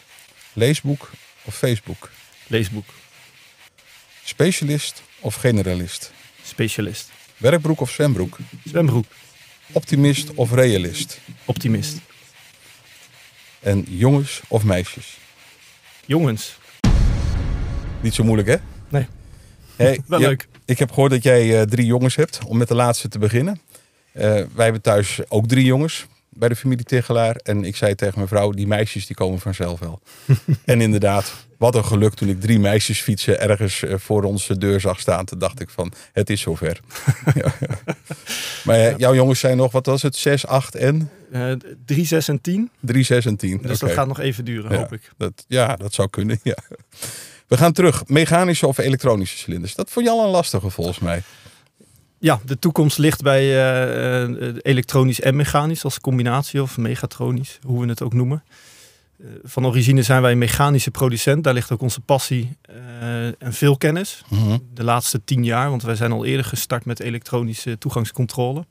Leesboek 0.53 1.11
of 1.45 1.55
Facebook? 1.55 2.11
Leesboek. 2.47 2.89
Specialist 4.25 5.03
of 5.21 5.35
generalist? 5.35 6.13
Specialist. 6.45 7.11
Werkbroek 7.37 7.81
of 7.81 7.91
zwembroek? 7.91 8.39
Zwembroek. 8.65 9.05
Optimist 9.73 10.35
of 10.35 10.53
realist? 10.53 11.19
Optimist. 11.45 11.97
En 13.61 13.85
jongens 13.89 14.41
of 14.49 14.65
meisjes? 14.65 15.19
Jongens. 16.07 16.59
Niet 18.01 18.15
zo 18.15 18.25
moeilijk, 18.25 18.49
hè? 18.49 18.57
Nee. 18.89 19.07
Hey, 19.77 20.01
Wel 20.07 20.21
je- 20.21 20.27
leuk. 20.27 20.49
Ik 20.65 20.79
heb 20.79 20.89
gehoord 20.93 21.11
dat 21.11 21.23
jij 21.23 21.61
eh, 21.61 21.67
drie 21.67 21.87
jongens 21.87 22.17
hebt, 22.17 22.39
om 22.47 22.57
met 22.59 22.69
de 22.69 22.75
laatste 22.75 23.09
te 23.09 23.19
beginnen. 23.19 23.61
Eh, 24.13 24.23
wij 24.55 24.65
hebben 24.65 24.83
thuis 24.83 25.19
ook 25.29 25.49
drie 25.49 25.65
jongens 25.65 26.07
bij 26.41 26.49
de 26.49 26.57
familie 26.57 26.85
Tegelaar. 26.85 27.37
En 27.37 27.65
ik 27.65 27.77
zei 27.77 27.95
tegen 27.95 28.15
mijn 28.17 28.29
vrouw, 28.29 28.51
die 28.51 28.67
meisjes 28.67 29.07
die 29.07 29.17
komen 29.17 29.39
vanzelf 29.41 29.81
wel. 29.81 30.01
en 30.65 30.81
inderdaad, 30.81 31.33
wat 31.59 31.75
een 31.75 31.85
geluk 31.85 32.15
toen 32.15 32.29
ik 32.29 32.41
drie 32.41 32.59
meisjes 32.59 33.01
fietsen 33.01 33.41
ergens 33.41 33.83
eh, 33.83 33.95
voor 33.99 34.23
onze 34.23 34.59
deur 34.59 34.81
zag 34.81 35.01
staan. 35.01 35.25
Toen 35.25 35.39
dacht 35.39 35.61
ik 35.61 35.71
van, 35.71 35.93
het 36.13 36.31
is 36.31 36.41
zover. 36.41 36.81
ja. 37.43 37.53
Maar 38.65 38.79
eh, 38.79 38.97
jouw 38.97 39.15
jongens 39.15 39.41
zijn 39.41 39.57
nog, 39.57 39.73
wat 39.73 39.87
was 39.87 40.03
het, 40.03 40.17
6, 40.17 40.47
8 40.47 40.75
en 40.75 41.11
Eh 41.33 41.53
3, 41.85 42.07
6 42.07 42.29
en 42.29 42.41
10. 42.41 42.71
3, 42.81 43.05
6 43.05 43.27
en 43.27 43.37
10. 43.37 43.59
Dus 43.63 43.79
dat 43.79 43.91
gaat 43.91 44.07
nog 44.07 44.21
even 44.21 44.45
duren, 44.45 44.73
Ja. 44.73 44.79
hoop 44.79 44.93
ik. 44.93 45.11
Dat, 45.17 45.45
ja, 45.49 45.77
dat 45.77 45.95
zou 45.95 46.09
kunnen. 46.09 46.41
Ja. 46.53 46.57
We 47.47 47.57
gaan 47.57 47.73
terug. 47.73 48.03
Mechanische 48.07 48.67
of 48.67 48.79
elektronische 48.79 49.37
cilinders. 49.37 49.75
Dat 49.75 49.91
vond 49.91 50.07
je 50.07 50.13
al 50.13 50.25
een 50.25 50.31
lastige 50.31 50.71
volgens 50.71 50.99
mij. 50.99 51.23
Ja, 52.23 52.41
de 52.45 52.59
toekomst 52.59 52.99
ligt 52.99 53.23
bij 53.23 53.43
eh, 53.43 54.23
eh, 54.49 54.55
elektronisch 54.63 55.21
en 55.21 55.37
mechanisch 55.37 55.85
als 55.85 56.01
combinatie 56.01 56.63
of 56.63 56.79
megatronisch, 56.79 57.59
hoe 57.63 57.81
we 57.81 57.89
het 57.89 58.03
ook 58.03 58.13
noemen. 58.13 58.43
Eh, 59.19 59.27
van 59.43 59.67
origine 59.67 60.03
zijn 60.03 60.23
wij 60.23 60.33
een 60.33 60.39
mechanische 60.39 60.91
producent. 60.91 61.45
Daar 61.45 61.55
ligt 61.55 61.71
ook 61.71 61.81
onze 61.81 62.01
passie 62.01 62.57
en 63.39 63.53
veel 63.53 63.77
kennis. 63.77 64.23
Mhm. 64.29 64.59
De 64.75 64.85
laatste 64.85 65.25
tien 65.25 65.45
jaar, 65.45 65.71
want 65.71 65.83
wij 65.83 65.95
zijn 65.95 66.13
al 66.13 66.25
eerder 66.25 66.45
gestart 66.45 66.85
met 66.85 67.01
elektronische 67.01 67.79
toegangscontrole. 67.79 68.67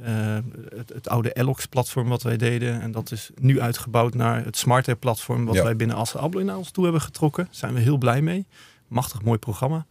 Het, 0.00 0.88
het 0.94 1.08
oude 1.08 1.32
Elox-platform 1.32 2.08
wat 2.08 2.22
wij 2.22 2.36
deden. 2.36 2.80
En 2.80 2.92
dat 2.92 3.10
is 3.10 3.30
nu 3.40 3.60
uitgebouwd 3.60 4.14
naar 4.14 4.44
het 4.44 4.56
Smartair-platform 4.56 5.44
wat 5.44 5.54
Ja. 5.54 5.62
wij 5.62 5.76
binnen 5.76 5.96
Assen 5.96 6.20
Abloy 6.20 6.42
naar 6.42 6.56
ons 6.56 6.70
toe 6.70 6.84
hebben 6.84 7.02
getrokken. 7.02 7.44
Daar 7.44 7.54
zijn 7.54 7.74
we 7.74 7.80
heel 7.80 7.98
blij 7.98 8.22
mee. 8.22 8.46
Machtig 8.88 9.22
mooi 9.22 9.38
programma. 9.38 9.86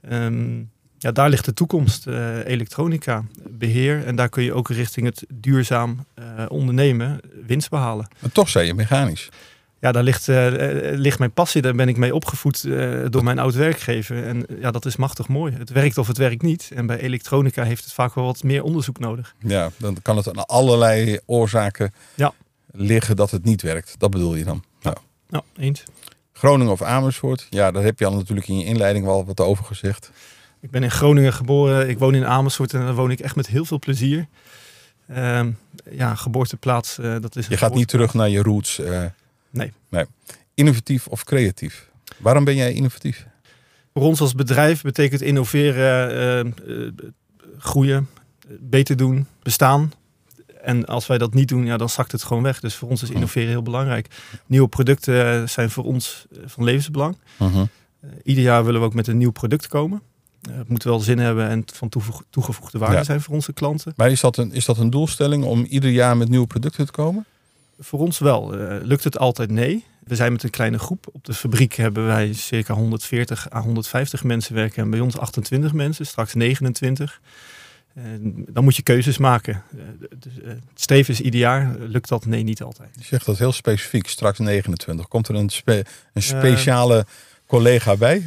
Ehm, 0.00 0.62
ja, 0.98 1.12
daar 1.12 1.28
ligt 1.28 1.44
de 1.44 1.54
toekomst. 1.54 2.06
eh, 2.06 2.46
elektronica, 2.46 3.24
beheer. 3.48 4.04
En 4.06 4.16
daar 4.16 4.28
kun 4.28 4.42
je 4.42 4.52
ook 4.52 4.68
richting 4.70 5.06
het 5.06 5.24
duurzaam 5.34 6.04
eh, 6.14 6.24
ondernemen 6.48 7.20
winst 7.46 7.70
behalen. 7.70 8.08
Maar 8.20 8.32
toch 8.32 8.48
zei 8.48 8.66
je 8.66 8.74
mechanisch. 8.74 9.28
Ja, 9.80 9.92
daar 9.92 10.02
ligt, 10.02 10.28
eh, 10.28 10.46
ligt 10.92 11.18
mijn 11.18 11.32
passie. 11.32 11.62
Daar 11.62 11.74
ben 11.74 11.88
ik 11.88 11.96
mee 11.96 12.14
opgevoed 12.14 12.62
door 13.12 13.24
mijn 13.24 13.38
oud 13.38 13.54
werkgever. 13.54 14.24
En 14.26 14.46
ja, 14.60 14.70
dat 14.70 14.84
is 14.86 14.96
machtig 14.96 15.28
mooi. 15.28 15.54
Het 15.58 15.70
werkt 15.70 15.98
of 15.98 16.06
het 16.06 16.16
werkt 16.18 16.42
niet. 16.42 16.70
En 16.74 16.86
bij 16.86 16.98
elektronica 17.00 17.62
heeft 17.64 17.84
het 17.84 17.92
vaak 17.92 18.14
wel 18.14 18.24
wat 18.24 18.42
meer 18.42 18.62
onderzoek 18.62 18.98
nodig. 18.98 19.34
Ja, 19.38 19.70
dan 19.76 19.96
kan 20.02 20.16
het 20.16 20.28
aan 20.28 20.46
allerlei 20.46 21.18
oorzaken 21.26 21.92
Ja. 22.14 22.32
liggen 22.72 23.16
dat 23.16 23.30
het 23.30 23.44
niet 23.44 23.62
werkt. 23.62 23.94
Dat 23.98 24.10
bedoel 24.10 24.34
je 24.34 24.44
dan. 24.44 24.64
Nou, 24.82 24.96
Nou, 25.28 25.44
eens. 25.56 25.82
Groningen 26.32 26.72
of 26.72 26.82
Amersfoort. 26.82 27.46
Ja, 27.50 27.70
daar 27.70 27.82
heb 27.82 27.98
je 27.98 28.06
al 28.06 28.14
natuurlijk 28.14 28.48
in 28.48 28.58
je 28.58 28.64
inleiding 28.64 29.04
wel 29.04 29.24
wat 29.24 29.40
over 29.40 29.64
gezegd. 29.64 30.10
Ik 30.64 30.70
ben 30.70 30.82
in 30.82 30.90
Groningen 30.90 31.32
geboren. 31.32 31.88
Ik 31.88 31.98
woon 31.98 32.14
in 32.14 32.26
Amersfoort 32.26 32.74
en 32.74 32.80
daar 32.80 32.94
woon 32.94 33.10
ik 33.10 33.20
echt 33.20 33.36
met 33.36 33.46
heel 33.46 33.64
veel 33.64 33.78
plezier. 33.78 34.26
Ehm, 35.08 35.50
ja, 35.90 36.14
geboorteplaats, 36.14 36.98
eh, 36.98 37.16
dat 37.20 37.36
is... 37.36 37.46
Je 37.46 37.56
gaat 37.56 37.74
niet 37.74 37.88
terug 37.88 38.14
naar 38.14 38.28
je 38.28 38.42
roots. 38.42 38.78
eh. 38.78 39.04
Nee. 39.50 39.72
nee. 39.88 40.04
Innovatief 40.54 41.06
of 41.06 41.24
creatief? 41.24 41.90
Waarom 42.18 42.44
ben 42.44 42.54
jij 42.54 42.72
innovatief? 42.72 43.26
Voor 43.92 44.02
ons 44.02 44.20
als 44.20 44.34
bedrijf 44.34 44.82
betekent 44.82 45.20
innoveren, 45.22 46.10
eh, 46.10 46.40
eh, 46.40 46.92
groeien, 47.58 48.08
beter 48.60 48.96
doen, 48.96 49.26
bestaan. 49.42 49.92
En 50.62 50.84
als 50.86 51.06
wij 51.06 51.18
dat 51.18 51.34
niet 51.34 51.48
doen, 51.48 51.66
ja, 51.66 51.76
dan 51.76 51.88
zakt 51.88 52.12
het 52.12 52.22
gewoon 52.22 52.42
weg. 52.42 52.60
Dus 52.60 52.74
voor 52.74 52.88
ons 52.88 53.02
is 53.02 53.10
innoveren 53.10 53.48
heel 53.48 53.62
belangrijk. 53.62 54.06
Nieuwe 54.46 54.68
producten 54.68 55.48
zijn 55.48 55.70
voor 55.70 55.84
ons 55.84 56.26
van 56.44 56.64
levensbelang. 56.64 57.16
Mhm. 57.38 57.64
Ieder 58.22 58.44
jaar 58.44 58.64
willen 58.64 58.80
we 58.80 58.86
ook 58.86 58.94
met 58.94 59.06
een 59.06 59.18
nieuw 59.18 59.32
product 59.32 59.66
komen. 59.66 60.02
Eh, 60.50 60.56
het 60.56 60.68
moet 60.68 60.82
wel 60.82 61.00
zin 61.00 61.18
hebben 61.18 61.48
en 61.48 61.64
van 61.72 61.88
toegevoegde 62.30 62.78
waarde 62.78 62.96
Ja. 62.96 63.04
zijn 63.04 63.20
voor 63.20 63.34
onze 63.34 63.52
klanten. 63.52 63.92
Maar 63.96 64.10
is 64.10 64.20
dat, 64.20 64.36
een, 64.36 64.52
is 64.52 64.64
dat 64.64 64.78
een 64.78 64.90
doelstelling 64.90 65.44
om 65.44 65.64
ieder 65.64 65.90
jaar 65.90 66.16
met 66.16 66.28
nieuwe 66.28 66.46
producten 66.46 66.86
te 66.86 66.92
komen? 66.92 67.24
Voor 67.78 67.98
ons 68.00 68.18
wel. 68.18 68.56
Eh, 68.58 68.76
lukt 68.82 69.04
het 69.04 69.18
altijd? 69.18 69.50
Nee. 69.50 69.84
We 70.04 70.14
zijn 70.14 70.32
met 70.32 70.42
een 70.42 70.50
kleine 70.50 70.78
groep. 70.78 71.06
Op 71.12 71.24
de 71.24 71.34
fabriek 71.34 71.74
hebben 71.74 72.06
wij 72.06 72.32
circa 72.32 72.74
140 72.74 73.52
à 73.52 73.60
150 73.60 74.24
mensen 74.24 74.54
werken. 74.54 74.82
En 74.82 74.90
bij 74.90 75.00
ons 75.00 75.18
28 75.18 75.72
mensen, 75.72 76.06
straks 76.06 76.34
29. 76.34 77.20
En 77.94 78.44
dan 78.48 78.64
moet 78.64 78.76
je 78.76 78.82
keuzes 78.82 79.18
maken. 79.18 79.62
Dus, 80.18 80.32
het 80.44 80.60
streven 80.74 81.14
is 81.14 81.20
ieder 81.20 81.40
jaar. 81.40 81.76
Lukt 81.78 82.08
dat? 82.08 82.26
Nee, 82.26 82.42
niet 82.42 82.62
altijd. 82.62 82.88
Je 82.98 83.04
zegt 83.04 83.26
dat 83.26 83.38
heel 83.38 83.52
specifiek, 83.52 84.08
straks 84.08 84.38
29. 84.38 85.08
Komt 85.08 85.28
er 85.28 85.34
een, 85.34 85.48
spe- 85.50 85.84
een 86.12 86.22
speciale 86.22 87.06
collega 87.46 87.96
bij? 87.96 88.22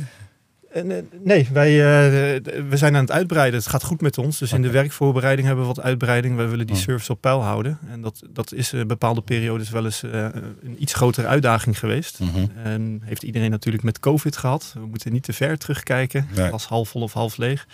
Eh, 0.71 0.83
nee, 1.23 1.47
wij 1.53 1.69
eh, 1.69 2.41
we 2.69 2.77
zijn 2.77 2.95
aan 2.95 3.01
het 3.01 3.11
uitbreiden. 3.11 3.59
Het 3.59 3.69
gaat 3.69 3.83
goed 3.83 4.01
met 4.01 4.17
ons. 4.17 4.39
Dus 4.39 4.51
in 4.53 4.61
de 4.61 4.69
werkvoorbereiding 4.71 5.47
hebben 5.47 5.67
we 5.67 5.73
wat 5.73 5.83
uitbreiding. 5.83 6.35
Wij 6.35 6.47
willen 6.49 6.67
die 6.67 6.75
Oh. 6.75 6.81
service 6.81 7.11
op 7.11 7.21
peil 7.21 7.41
houden. 7.43 7.79
En 7.89 8.01
dat, 8.01 8.21
dat 8.29 8.53
is 8.53 8.73
eh, 8.73 8.85
bepaalde 8.85 9.21
periodes 9.21 9.69
wel 9.69 9.85
eens 9.85 10.01
een 10.01 10.75
iets 10.79 10.93
grotere 10.93 11.27
uitdaging 11.27 11.79
geweest. 11.79 12.19
Mhm. 12.19 12.45
En 12.63 13.01
heeft 13.03 13.23
iedereen 13.23 13.49
natuurlijk 13.51 13.83
met 13.83 13.99
COVID 13.99 14.37
gehad. 14.37 14.71
We 14.73 14.85
moeten 14.85 15.11
niet 15.11 15.23
te 15.23 15.33
ver 15.33 15.57
terugkijken. 15.57 16.27
Nee. 16.35 16.49
Als 16.49 16.65
half 16.65 16.89
vol 16.89 17.01
of 17.01 17.13
half 17.13 17.37
leeg. 17.37 17.67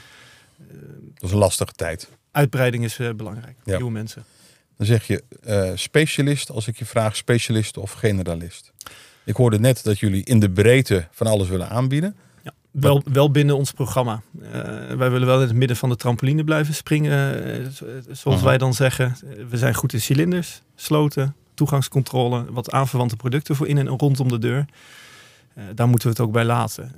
Dat 1.14 1.24
is 1.24 1.32
een 1.32 1.38
lastige 1.38 1.74
tijd. 1.74 2.10
Uitbreiding 2.32 2.84
is 2.84 3.00
belangrijk. 3.16 3.56
Ja. 3.64 3.76
Nieuwe 3.76 3.92
mensen. 3.92 4.24
Dan 4.78 4.86
zeg 4.88 5.08
je 5.08 5.24
specialist 5.76 6.52
als 6.52 6.68
ik 6.68 6.78
je 6.78 6.86
vraag 6.86 7.16
specialist 7.16 7.78
of 7.78 7.92
generalist. 7.92 8.72
Ik 9.24 9.36
hoorde 9.36 9.60
net 9.60 9.84
dat 9.84 10.00
jullie 10.00 10.24
in 10.24 10.40
de 10.40 10.50
breedte 10.52 11.08
van 11.12 11.28
alles 11.28 11.48
willen 11.48 11.70
aanbieden. 11.70 12.16
Wel, 12.74 13.02
wel 13.12 13.32
binnen 13.32 13.56
ons 13.58 13.72
programma. 13.72 14.22
Eh, 14.42 14.52
wij 14.98 15.12
willen 15.12 15.26
wel 15.28 15.42
in 15.42 15.48
het 15.48 15.56
midden 15.56 15.78
van 15.78 15.90
de 15.90 15.96
trampoline 15.96 16.44
blijven 16.44 16.74
springen, 16.74 17.44
eh, 17.46 17.68
zo- 17.70 17.86
zoals 18.12 18.38
Aha. 18.38 18.46
wij 18.48 18.58
dan 18.58 18.74
zeggen. 18.74 19.16
We 19.50 19.58
zijn 19.58 19.74
goed 19.74 19.94
in 19.94 20.02
cilinders, 20.02 20.62
sloten, 20.76 21.36
toegangscontrole, 21.54 22.46
wat 22.52 22.72
aanverwante 22.72 23.16
producten 23.16 23.56
voor 23.56 23.68
in 23.68 23.78
en 23.78 23.88
rondom 23.88 24.28
de 24.28 24.40
deur. 24.40 24.66
Eh, 25.54 25.64
daar 25.76 25.88
moeten 25.88 26.08
we 26.08 26.14
het 26.14 26.24
ook 26.26 26.32
bij 26.34 26.44
laten. 26.44 26.92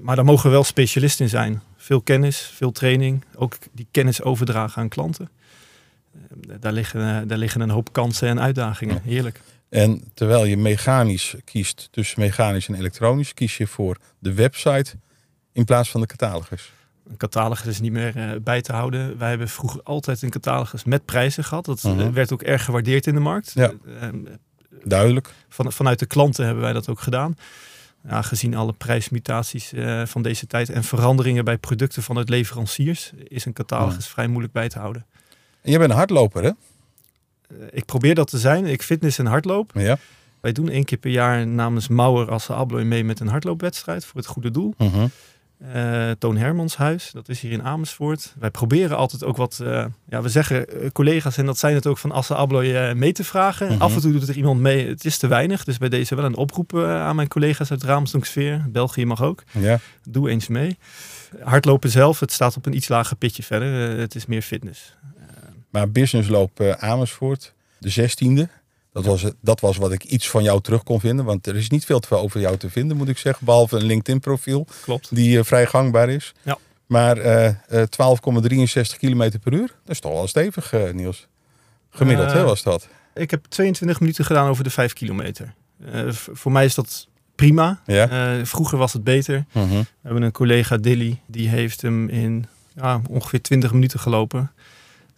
Maar 0.00 0.16
daar 0.16 0.24
mogen 0.24 0.44
we 0.44 0.50
wel 0.50 0.64
specialist 0.64 1.20
in 1.20 1.28
zijn. 1.28 1.62
Veel 1.76 2.00
kennis, 2.00 2.38
veel 2.54 2.72
training, 2.72 3.24
ook 3.34 3.56
die 3.72 3.86
kennis 3.90 4.22
overdragen 4.22 4.82
aan 4.82 4.88
klanten. 4.88 5.28
Daar, 6.60 6.72
liggen, 6.72 7.28
daar 7.28 7.38
liggen 7.38 7.60
een 7.60 7.70
hoop 7.70 7.92
kansen 7.92 8.28
en 8.28 8.40
uitdagingen. 8.40 8.94
Ja. 8.94 9.10
Heerlijk. 9.10 9.40
En 9.68 10.02
terwijl 10.14 10.44
je 10.44 10.56
mechanisch 10.56 11.34
kiest 11.44 11.88
tussen 11.90 12.20
mechanisch 12.20 12.68
en 12.68 12.74
elektronisch, 12.74 13.34
kies 13.34 13.56
je 13.56 13.66
voor 13.66 13.96
de 14.18 14.34
website 14.34 14.94
in 15.52 15.64
plaats 15.64 15.90
van 15.90 16.00
de 16.00 16.06
catalogus. 16.06 16.72
Een 17.10 17.16
catalogus 17.16 17.66
is 17.66 17.80
niet 17.80 17.92
meer 17.92 18.16
eh, 18.16 18.30
bij 18.40 18.62
te 18.62 18.72
houden. 18.72 19.18
Wij 19.18 19.28
hebben 19.28 19.48
vroeger 19.48 19.80
altijd 19.82 20.22
een 20.22 20.30
catalogus 20.30 20.84
met 20.84 21.04
prijzen 21.04 21.44
gehad. 21.44 21.64
Dat 21.64 21.84
eh, 21.84 21.92
Mhm. 21.92 22.12
werd 22.12 22.32
ook 22.32 22.42
erg 22.42 22.64
gewaardeerd 22.64 23.06
in 23.06 23.14
de 23.14 23.20
markt. 23.20 23.52
Ja. 23.54 23.72
Eh, 24.00 24.08
Duidelijk. 24.84 25.30
van, 25.48 25.72
vanuit 25.72 25.98
de 25.98 26.06
klanten 26.06 26.44
hebben 26.44 26.62
wij 26.62 26.72
dat 26.72 26.88
ook 26.88 27.00
gedaan. 27.00 27.36
Ja, 28.08 28.22
gezien 28.22 28.54
alle 28.54 28.72
prijsmutaties 28.72 29.72
van 30.04 30.22
deze 30.22 30.46
tijd 30.46 30.70
en 30.70 30.84
veranderingen 30.84 31.44
bij 31.44 31.58
producten 31.58 32.02
vanuit 32.02 32.28
leveranciers, 32.28 33.12
is 33.28 33.44
een 33.44 33.52
catalogus 33.52 34.06
vrij 34.06 34.26
moeilijk 34.26 34.52
bij 34.52 34.68
te 34.68 34.78
houden. 34.78 35.06
En 35.62 35.70
je 35.72 35.78
bent 35.78 35.90
een 35.90 35.96
hardloper, 35.96 36.42
hè? 36.44 36.50
Ik 37.70 37.84
probeer 37.84 38.14
dat 38.14 38.30
te 38.30 38.38
zijn. 38.38 38.66
Ik 38.66 38.82
fitness 38.82 39.18
en 39.18 39.26
hardloop. 39.26 39.70
Ja. 39.74 39.98
Wij 40.40 40.52
doen 40.52 40.68
één 40.68 40.84
keer 40.84 40.98
per 40.98 41.10
jaar 41.10 41.46
namens 41.46 41.88
Mauer 41.88 42.30
als 42.30 42.50
Abloy 42.50 42.82
mee 42.82 43.04
met 43.04 43.20
een 43.20 43.28
hardloopwedstrijd 43.28 44.04
voor 44.04 44.16
het 44.20 44.26
goede 44.28 44.50
doel. 44.50 44.74
Mhm. 44.78 45.06
Eh, 45.70 46.10
Toon 46.18 46.36
Hermans 46.36 46.76
huis, 46.76 47.10
dat 47.12 47.28
is 47.28 47.40
hier 47.40 47.50
in 47.50 47.62
Amersfoort. 47.62 48.34
Wij 48.38 48.50
proberen 48.50 48.96
altijd 48.96 49.24
ook 49.24 49.36
wat, 49.36 49.60
eh, 49.62 49.84
ja, 50.08 50.22
we 50.22 50.28
zeggen 50.28 50.68
eh, 50.68 50.90
collega's 50.90 51.36
en 51.36 51.46
dat 51.46 51.58
zijn 51.58 51.74
het 51.74 51.86
ook 51.86 51.98
van 51.98 52.12
Assen 52.12 52.36
Abloy 52.36 52.92
mee 52.94 53.12
te 53.12 53.24
vragen. 53.24 53.72
Mhm. 53.72 53.82
Af 53.82 53.94
en 53.94 54.00
toe 54.00 54.12
doet 54.12 54.28
er 54.28 54.36
iemand 54.36 54.60
mee, 54.60 54.88
het 54.88 55.04
is 55.04 55.18
te 55.18 55.26
weinig. 55.26 55.64
Dus 55.64 55.78
bij 55.78 55.88
deze 55.88 56.14
wel 56.14 56.24
een 56.24 56.36
oproep 56.36 56.78
aan 56.78 57.16
mijn 57.16 57.28
collega's 57.28 57.70
uit 57.70 57.82
Raamsdonksfeer. 57.82 58.64
België 58.68 59.04
mag 59.04 59.22
ook. 59.22 59.42
Ja. 59.50 59.78
Doe 60.08 60.30
eens 60.30 60.48
mee. 60.48 60.78
Hardlopen 61.42 61.90
zelf, 61.90 62.20
het 62.20 62.32
staat 62.32 62.56
op 62.56 62.66
een 62.66 62.76
iets 62.76 62.88
lager 62.88 63.16
pitje 63.16 63.42
verder. 63.42 63.98
Het 63.98 64.14
is 64.14 64.26
meer 64.26 64.42
fitness. 64.42 64.96
Maar 65.70 65.90
businessloop 65.90 66.60
Amersfoort, 66.78 67.52
de 67.78 67.90
16e. 67.90 68.61
Dat 68.92 69.04
was, 69.04 69.24
dat 69.40 69.60
was 69.60 69.76
wat 69.76 69.92
ik 69.92 70.04
iets 70.04 70.28
van 70.30 70.42
jou 70.42 70.60
terug 70.60 70.82
kon 70.82 71.00
vinden. 71.00 71.24
Want 71.24 71.46
er 71.46 71.56
is 71.56 71.68
niet 71.70 71.84
veel 71.84 72.00
te 72.00 72.08
veel 72.08 72.18
over 72.18 72.40
jou 72.40 72.56
te 72.56 72.70
vinden, 72.70 72.96
moet 72.96 73.08
ik 73.08 73.18
zeggen. 73.18 73.44
Behalve 73.46 73.76
een 73.76 73.84
LinkedIn 73.84 74.20
profiel 74.20 74.66
Klopt. 74.82 75.14
die 75.14 75.38
eh, 75.38 75.44
vrij 75.44 75.66
gangbaar 75.66 76.08
is. 76.08 76.32
Ja. 76.42 76.58
Maar 76.86 77.16
eh, 77.18 77.46
eh, 77.48 77.54
12,63 77.70 78.98
km 78.98 79.38
per 79.42 79.52
uur, 79.52 79.66
dat 79.66 79.94
is 79.94 80.00
toch 80.00 80.12
wel 80.12 80.26
stevig, 80.26 80.72
eh, 80.72 80.92
Niels. 80.92 81.26
Gemiddeld, 81.90 82.28
Eh, 82.28 82.34
hè, 82.34 82.42
was 82.42 82.62
dat? 82.62 82.88
Ik 83.14 83.30
heb 83.30 83.44
22 83.48 84.00
minuten 84.00 84.24
gedaan 84.24 84.48
over 84.48 84.64
de 84.64 84.70
5 84.70 84.92
kilometer. 84.92 85.54
Eh, 85.92 86.08
voor 86.12 86.52
mij 86.52 86.64
is 86.64 86.74
dat 86.74 87.08
prima. 87.34 87.80
Ja. 87.86 88.08
Eh, 88.38 88.44
vroeger 88.44 88.78
was 88.78 88.92
het 88.92 89.04
beter. 89.04 89.44
Mhm. 89.52 89.68
We 89.68 89.84
hebben 90.02 90.22
een 90.22 90.32
collega 90.32 90.76
Dilly, 90.76 91.20
die 91.26 91.48
heeft 91.48 91.80
hem 91.82 92.08
in 92.08 92.46
ja, 92.74 93.00
ongeveer 93.08 93.42
20 93.42 93.72
minuten 93.72 94.00
gelopen. 94.00 94.50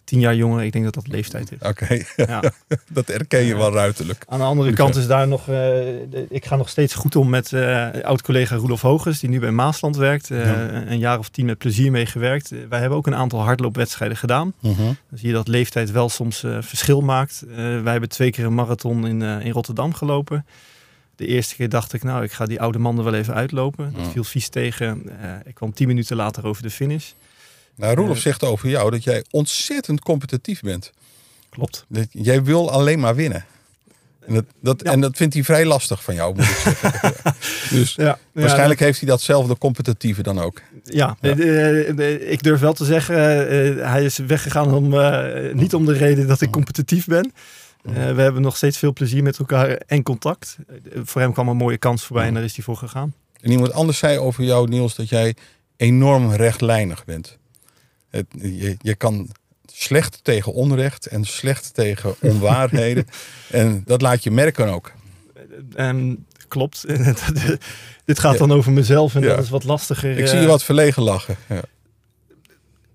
Tien 0.05 0.19
jaar 0.19 0.35
jonger, 0.35 0.63
ik 0.63 0.71
denk 0.71 0.83
dat 0.85 0.93
dat 0.93 1.07
leeftijd 1.07 1.51
is. 1.51 1.67
Oké, 1.67 2.01
Ja. 2.15 2.43
dat 2.91 3.07
herken 3.07 3.43
je 3.43 3.55
wel 3.55 3.73
ruiterlijk. 3.73 4.23
Aan 4.27 4.39
de 4.39 4.45
andere 4.45 4.73
kant 4.73 4.95
is 4.95 5.07
daar 5.07 5.27
nog, 5.27 5.47
eh, 5.49 6.01
ik 6.29 6.45
ga 6.45 6.55
nog 6.55 6.69
steeds 6.69 6.93
goed 6.93 7.15
om 7.15 7.29
met 7.29 7.53
eh, 7.53 7.87
oud-collega 8.03 8.55
Roelof 8.55 8.81
Hoges, 8.81 9.19
die 9.19 9.29
nu 9.29 9.39
bij 9.39 9.51
Maasland 9.51 9.95
werkt. 9.95 10.31
Eh, 10.31 10.45
Ja. 10.45 10.85
Een 10.87 10.97
jaar 10.99 11.17
of 11.19 11.29
tien 11.29 11.45
met 11.45 11.57
plezier 11.57 11.91
meegewerkt. 11.91 12.51
Eh, 12.51 12.59
wij 12.69 12.79
hebben 12.79 12.97
ook 12.97 13.07
een 13.07 13.15
aantal 13.15 13.39
hardloopwedstrijden 13.43 14.17
gedaan. 14.17 14.53
Mhm. 14.59 14.81
Dan 14.83 14.95
zie 15.13 15.27
je 15.27 15.33
dat 15.33 15.47
leeftijd 15.47 15.91
wel 15.91 16.09
soms 16.09 16.39
verschil 16.59 17.01
maakt. 17.01 17.43
Wij 17.55 17.91
hebben 17.91 18.09
twee 18.09 18.31
keer 18.31 18.45
een 18.45 18.53
marathon 18.55 19.07
in, 19.07 19.21
in 19.21 19.51
Rotterdam 19.51 19.93
gelopen. 19.93 20.45
De 21.15 21.25
eerste 21.27 21.55
keer 21.55 21.69
dacht 21.69 21.93
ik, 21.93 22.03
nou, 22.03 22.23
ik 22.23 22.31
ga 22.31 22.45
die 22.45 22.61
oude 22.61 22.77
man 22.79 22.97
er 22.97 23.03
wel 23.03 23.13
even 23.13 23.33
uitlopen. 23.33 23.93
Dat 23.97 24.11
viel 24.11 24.23
vies 24.23 24.49
tegen. 24.49 25.03
Ik 25.45 25.55
kwam 25.55 25.73
tien 25.73 25.87
minuten 25.87 26.15
later 26.15 26.45
over 26.45 26.63
de 26.63 26.69
finish. 26.69 27.11
Nou, 27.75 27.95
Roelof 27.95 28.15
Eh. 28.15 28.21
zegt 28.21 28.43
over 28.43 28.69
jou 28.69 28.91
dat 28.91 29.03
jij 29.03 29.23
ontzettend 29.31 30.01
competitief 30.01 30.61
bent. 30.61 30.91
Klopt. 31.49 31.85
Dat, 31.87 32.07
jij 32.11 32.43
wil 32.43 32.71
alleen 32.71 32.99
maar 32.99 33.15
winnen. 33.15 33.45
En 34.27 34.33
dat, 34.33 34.45
dat, 34.61 34.81
Ja. 34.83 34.91
en 34.91 35.01
dat 35.01 35.17
vindt 35.17 35.33
hij 35.33 35.43
vrij 35.43 35.65
lastig 35.65 36.03
van 36.03 36.15
jou, 36.15 36.35
moet 36.35 36.43
ik 36.43 36.55
zeggen. 36.63 37.13
dus 37.77 37.95
Ja, 37.95 38.19
waarschijnlijk 38.31 38.79
heeft 38.79 38.99
hij 38.99 39.09
datzelfde 39.09 39.57
competitieve 39.57 40.23
dan 40.23 40.39
ook. 40.39 40.61
Ja, 40.83 41.17
eh, 41.21 41.89
eh, 41.89 42.31
ik 42.31 42.43
durf 42.43 42.59
wel 42.59 42.73
te 42.73 42.85
zeggen, 42.85 43.15
hij 43.89 44.03
is 44.03 44.17
weggegaan 44.17 44.73
om, 44.73 44.89
niet 45.57 45.73
om 45.73 45.85
de 45.85 45.93
reden 45.93 46.27
dat 46.27 46.41
ik 46.41 46.51
competitief 46.51 47.05
ben. 47.05 47.31
We 48.15 48.21
hebben 48.21 48.41
nog 48.41 48.57
steeds 48.57 48.77
veel 48.77 48.93
plezier 48.93 49.23
met 49.23 49.37
elkaar 49.39 49.69
en 49.69 50.03
contact. 50.03 50.57
Voor 51.03 51.21
hem 51.21 51.33
kwam 51.33 51.47
een 51.47 51.57
mooie 51.57 51.77
kans 51.77 52.03
voorbij 52.03 52.27
en 52.27 52.33
daar 52.33 52.43
is 52.43 52.55
hij 52.55 52.63
voor 52.63 52.77
gegaan. 52.77 53.13
En 53.41 53.51
iemand 53.51 53.73
anders 53.73 53.97
zei 53.97 54.17
over 54.17 54.43
jou, 54.43 54.67
Niels, 54.69 54.95
dat 54.95 55.09
jij 55.09 55.35
enorm 55.77 56.31
rechtlijnig 56.31 57.05
bent. 57.05 57.37
Het, 58.15 58.25
je, 58.41 58.75
je 58.81 58.95
kan 58.95 59.29
slecht 59.65 60.19
tegen 60.23 60.53
onrecht 60.53 61.05
en 61.07 61.25
slecht 61.25 61.73
tegen 61.73 62.15
onwaarheden. 62.31 63.07
en 63.51 63.81
dat 63.85 64.01
laat 64.01 64.23
je 64.23 64.31
merken 64.31 64.67
ook. 64.67 64.91
Ehm, 65.75 66.15
klopt. 66.47 66.85
Dit 68.05 68.19
gaat 68.19 68.37
dan 68.37 68.51
over 68.51 68.71
mezelf 68.71 69.15
en 69.15 69.21
Ja. 69.21 69.27
dat 69.35 69.43
is 69.43 69.49
wat 69.49 69.63
lastiger. 69.63 70.17
Ik 70.17 70.27
zie 70.27 70.35
eh, 70.35 70.41
je 70.41 70.47
wat 70.47 70.63
verlegen 70.63 71.03
lachen. 71.03 71.35
Ja. 71.49 71.61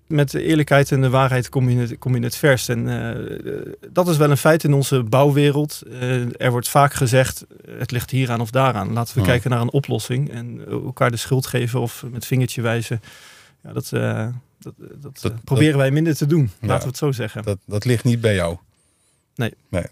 met 0.07 0.31
de 0.31 0.43
eerlijkheid 0.43 0.91
en 0.91 1.01
de 1.01 1.09
waarheid 1.09 1.49
kom 1.49 1.69
je 1.69 1.77
het, 1.79 1.97
kom 1.99 2.15
je 2.15 2.23
het 2.23 2.35
verst. 2.35 2.69
En 2.69 2.87
eh, 2.89 3.73
dat 3.91 4.07
is 4.07 4.17
wel 4.17 4.29
een 4.29 4.37
feit 4.37 4.63
in 4.63 4.73
onze 4.73 5.03
bouwwereld. 5.03 5.81
Eh, 5.91 6.41
er 6.41 6.51
wordt 6.51 6.69
vaak 6.69 6.93
gezegd, 6.93 7.45
eh, 7.65 7.73
het 7.79 7.91
ligt 7.91 8.09
hieraan 8.09 8.41
of 8.41 8.51
daaraan. 8.51 8.93
Laten 8.93 9.17
we 9.17 9.23
kijken 9.23 9.49
naar 9.49 9.61
een 9.61 9.71
oplossing 9.71 10.31
en 10.31 10.61
elkaar 10.69 11.11
de 11.11 11.17
schuld 11.17 11.45
geven 11.47 11.79
of 11.81 12.03
met 12.11 12.25
vingertje 12.25 12.61
wijzen. 12.61 13.01
Ja, 13.63 13.73
dat, 13.73 13.91
eh, 13.93 14.27
dat, 14.63 14.73
dat, 15.01 15.21
Dat- 15.21 15.31
eh, 15.31 15.37
proberen 15.43 15.77
wij 15.77 15.91
minder 15.91 16.15
te 16.15 16.25
doen, 16.25 16.51
laten 16.61 16.81
we 16.83 16.87
het 16.87 16.97
zo 16.97 17.11
zeggen. 17.11 17.43
Dat, 17.43 17.57
dat 17.65 17.85
ligt 17.85 18.03
niet 18.03 18.21
bij 18.21 18.33
jou. 18.35 18.57
Nee. 19.35 19.53
nee. 19.69 19.85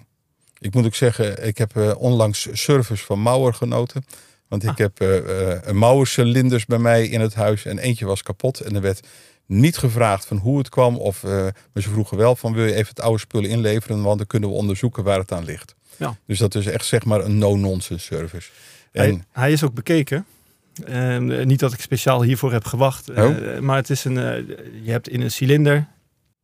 Ik 0.60 0.73
moet 0.73 0.86
ook 0.86 0.95
zeggen, 0.95 1.47
ik 1.47 1.58
heb 1.58 1.75
eh, 1.75 1.91
onlangs 1.97 2.47
service 2.51 3.03
van 3.05 3.21
Mauer 3.21 3.53
genoten. 3.53 4.05
Want 4.47 4.63
ik 4.63 4.69
Ah. 4.69 4.77
heb 4.77 4.99
eh 5.01 5.51
eh, 5.51 5.60
een 5.63 5.77
Mauer 5.77 6.08
cilinders 6.08 6.65
bij 6.65 6.77
mij 6.77 7.08
in 7.08 7.21
het 7.21 7.34
huis 7.34 7.65
en 7.65 7.77
eentje 7.79 8.05
was 8.05 8.23
kapot. 8.23 8.60
En 8.60 8.75
er 8.75 8.82
werd 8.82 9.08
niet 9.45 9.77
gevraagd 9.77 10.25
van 10.25 10.38
hoe 10.38 10.58
het 10.58 10.69
kwam. 10.69 10.97
Of 10.97 11.23
eh, 11.23 11.29
maar 11.32 11.84
ze 11.84 11.89
vroegen 11.89 12.17
wel 12.17 12.36
van 12.36 12.53
wil 12.53 12.65
je 12.65 12.73
even 12.73 12.89
het 12.89 13.01
oude 13.01 13.19
spullen 13.19 13.49
inleveren. 13.49 14.01
Want 14.01 14.17
dan 14.17 14.27
kunnen 14.27 14.49
we 14.49 14.55
onderzoeken 14.55 15.03
waar 15.03 15.19
het 15.19 15.32
aan 15.32 15.43
ligt. 15.45 15.75
Ja. 15.97 16.17
Dus 16.25 16.38
dat 16.39 16.55
is 16.55 16.65
echt 16.65 16.86
zeg 16.86 17.05
maar 17.05 17.25
een 17.25 17.38
no-nonsense 17.38 18.05
service. 18.05 18.49
En 18.91 19.03
Hij, 19.03 19.21
hij 19.32 19.51
is 19.51 19.63
ook 19.63 19.73
bekeken. 19.73 20.25
Eh, 20.86 21.18
niet 21.46 21.60
dat 21.60 21.74
ik 21.74 21.82
speciaal 21.82 22.24
hiervoor 22.24 22.52
heb 22.52 22.65
gewacht. 22.65 23.10
eh, 23.10 23.24
Oh. 23.26 23.60
maar 23.60 23.76
het 23.76 23.89
is 23.89 24.04
een, 24.06 24.18
eh, 24.18 24.38
je 24.84 24.92
hebt 24.92 25.10
in 25.10 25.22
een 25.22 25.32
cilinder. 25.32 25.88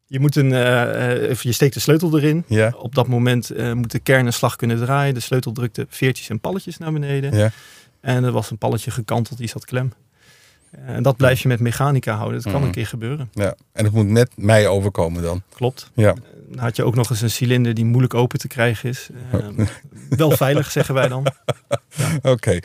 Je, 0.07 0.19
moet 0.19 0.35
een, 0.35 0.49
je 0.49 1.51
steekt 1.51 1.73
de 1.73 1.79
sleutel 1.79 2.17
erin. 2.17 2.43
ja, 2.47 2.73
Op 2.77 2.95
dat 2.95 3.07
moment 3.07 3.51
moet 3.73 3.91
de 3.91 3.99
kern 3.99 4.25
een 4.25 4.33
slag 4.33 4.55
kunnen 4.55 4.77
draaien. 4.77 5.13
De 5.13 5.19
sleutel 5.19 5.51
drukte 5.51 5.85
veertjes 5.89 6.29
en 6.29 6.39
palletjes 6.39 6.77
naar 6.77 6.91
beneden. 6.93 7.35
ja. 7.37 7.51
En 8.01 8.23
er 8.23 8.31
was 8.31 8.51
een 8.51 8.57
palletje 8.57 8.91
gekanteld, 8.91 9.37
die 9.37 9.47
zat 9.47 9.65
klem. 9.65 9.93
En 10.85 11.03
dat 11.03 11.17
blijf 11.17 11.41
je 11.41 11.47
met 11.47 11.59
mechanica 11.59 12.13
houden. 12.15 12.33
Dat 12.41 12.43
kan 12.51 12.53
Mhm. 12.55 12.65
een 12.65 12.71
keer 12.71 12.87
gebeuren. 12.87 13.29
ja. 13.33 13.55
En 13.71 13.83
het 13.85 13.93
moet 13.93 14.07
net 14.07 14.31
mij 14.35 14.67
overkomen 14.67 15.21
dan. 15.23 15.41
Klopt. 15.53 15.89
Ja. 15.93 16.13
Dan 16.49 16.59
had 16.63 16.75
je 16.75 16.83
ook 16.83 16.95
nog 16.95 17.09
eens 17.09 17.21
een 17.21 17.29
cilinder 17.31 17.73
die 17.73 17.85
moeilijk 17.85 18.13
open 18.13 18.39
te 18.39 18.47
krijgen 18.47 18.89
is. 18.89 19.09
Oh. 19.33 19.39
Eh, 19.59 19.67
wel 20.09 20.31
veilig, 20.31 20.71
zeggen 20.71 20.93
wij 20.95 21.07
dan. 21.07 21.25
Oké. 22.33 22.59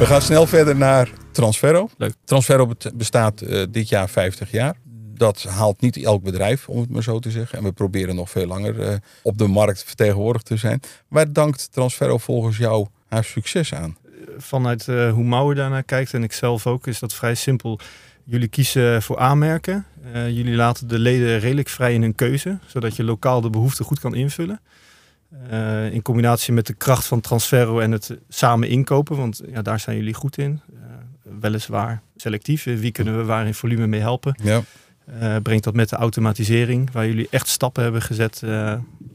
We 0.00 0.06
gaan 0.06 0.22
snel 0.22 0.46
verder 0.46 0.76
naar 0.76 1.10
Transferro. 1.30 1.88
Leuk. 1.96 2.14
Transferro 2.24 2.72
bestaat 2.94 3.40
eh, 3.40 3.62
dit 3.70 3.88
jaar 3.88 4.08
50 4.08 4.50
jaar. 4.50 4.74
Dat 5.14 5.42
haalt 5.42 5.80
niet 5.80 5.96
elk 5.96 6.22
bedrijf, 6.22 6.68
om 6.68 6.80
het 6.80 6.90
maar 6.90 7.02
zo 7.02 7.18
te 7.18 7.30
zeggen. 7.30 7.58
En 7.58 7.64
we 7.64 7.72
proberen 7.72 8.14
nog 8.14 8.30
veel 8.30 8.46
langer 8.46 8.80
eh, 8.80 8.94
op 9.22 9.38
de 9.38 9.46
markt 9.46 9.84
vertegenwoordigd 9.84 10.46
te 10.46 10.56
zijn. 10.56 10.80
Waar 11.08 11.32
dankt 11.32 11.72
Transferro 11.72 12.18
volgens 12.18 12.56
jou 12.56 12.86
haar 13.08 13.24
succes 13.24 13.74
aan? 13.74 13.96
vanuit 14.38 14.86
uh, 14.86 15.12
hoe 15.12 15.24
Mauer 15.24 15.54
daarnaar 15.54 15.82
kijkt 15.82 16.14
en 16.14 16.22
ik 16.22 16.32
zelf 16.32 16.66
ook, 16.66 16.86
is 16.86 16.98
dat 16.98 17.14
vrij 17.14 17.34
simpel. 17.34 17.78
Jullie 18.24 18.48
kiezen 18.48 19.02
voor 19.02 19.18
aanmerken. 19.18 19.86
Uh, 20.14 20.28
jullie 20.28 20.54
laten 20.54 20.88
de 20.88 20.98
leden 20.98 21.38
redelijk 21.38 21.68
vrij 21.68 21.94
in 21.94 22.02
hun 22.02 22.14
keuze, 22.14 22.58
zodat 22.66 22.96
je 22.96 23.04
lokaal 23.04 23.40
de 23.40 23.50
behoeften 23.50 23.84
goed 23.84 24.00
kan 24.00 24.14
invullen. 24.14 24.60
Uh, 25.50 25.92
in 25.92 26.02
combinatie 26.02 26.52
met 26.52 26.66
de 26.66 26.74
kracht 26.74 27.06
van 27.06 27.20
Transferro 27.20 27.80
en 27.80 27.92
het 27.92 28.18
samen 28.28 28.68
inkopen, 28.68 29.16
want 29.16 29.40
ja, 29.52 29.62
daar 29.62 29.80
zijn 29.80 29.96
jullie 29.96 30.14
goed 30.14 30.38
in. 30.38 30.60
weliswaar 31.40 32.02
selectief, 32.16 32.64
wie 32.64 32.92
kunnen 32.92 33.16
we 33.16 33.24
waar 33.24 33.46
in 33.46 33.54
volume 33.54 33.86
mee 33.86 34.00
helpen. 34.00 34.34
Ja. 34.42 34.62
brengt 35.42 35.64
dat 35.64 35.74
met 35.74 35.88
de 35.88 35.96
automatisering, 35.96 36.92
waar 36.92 37.06
jullie 37.06 37.28
echt 37.30 37.48
stappen 37.48 37.82
hebben 37.82 38.02
gezet, 38.02 38.42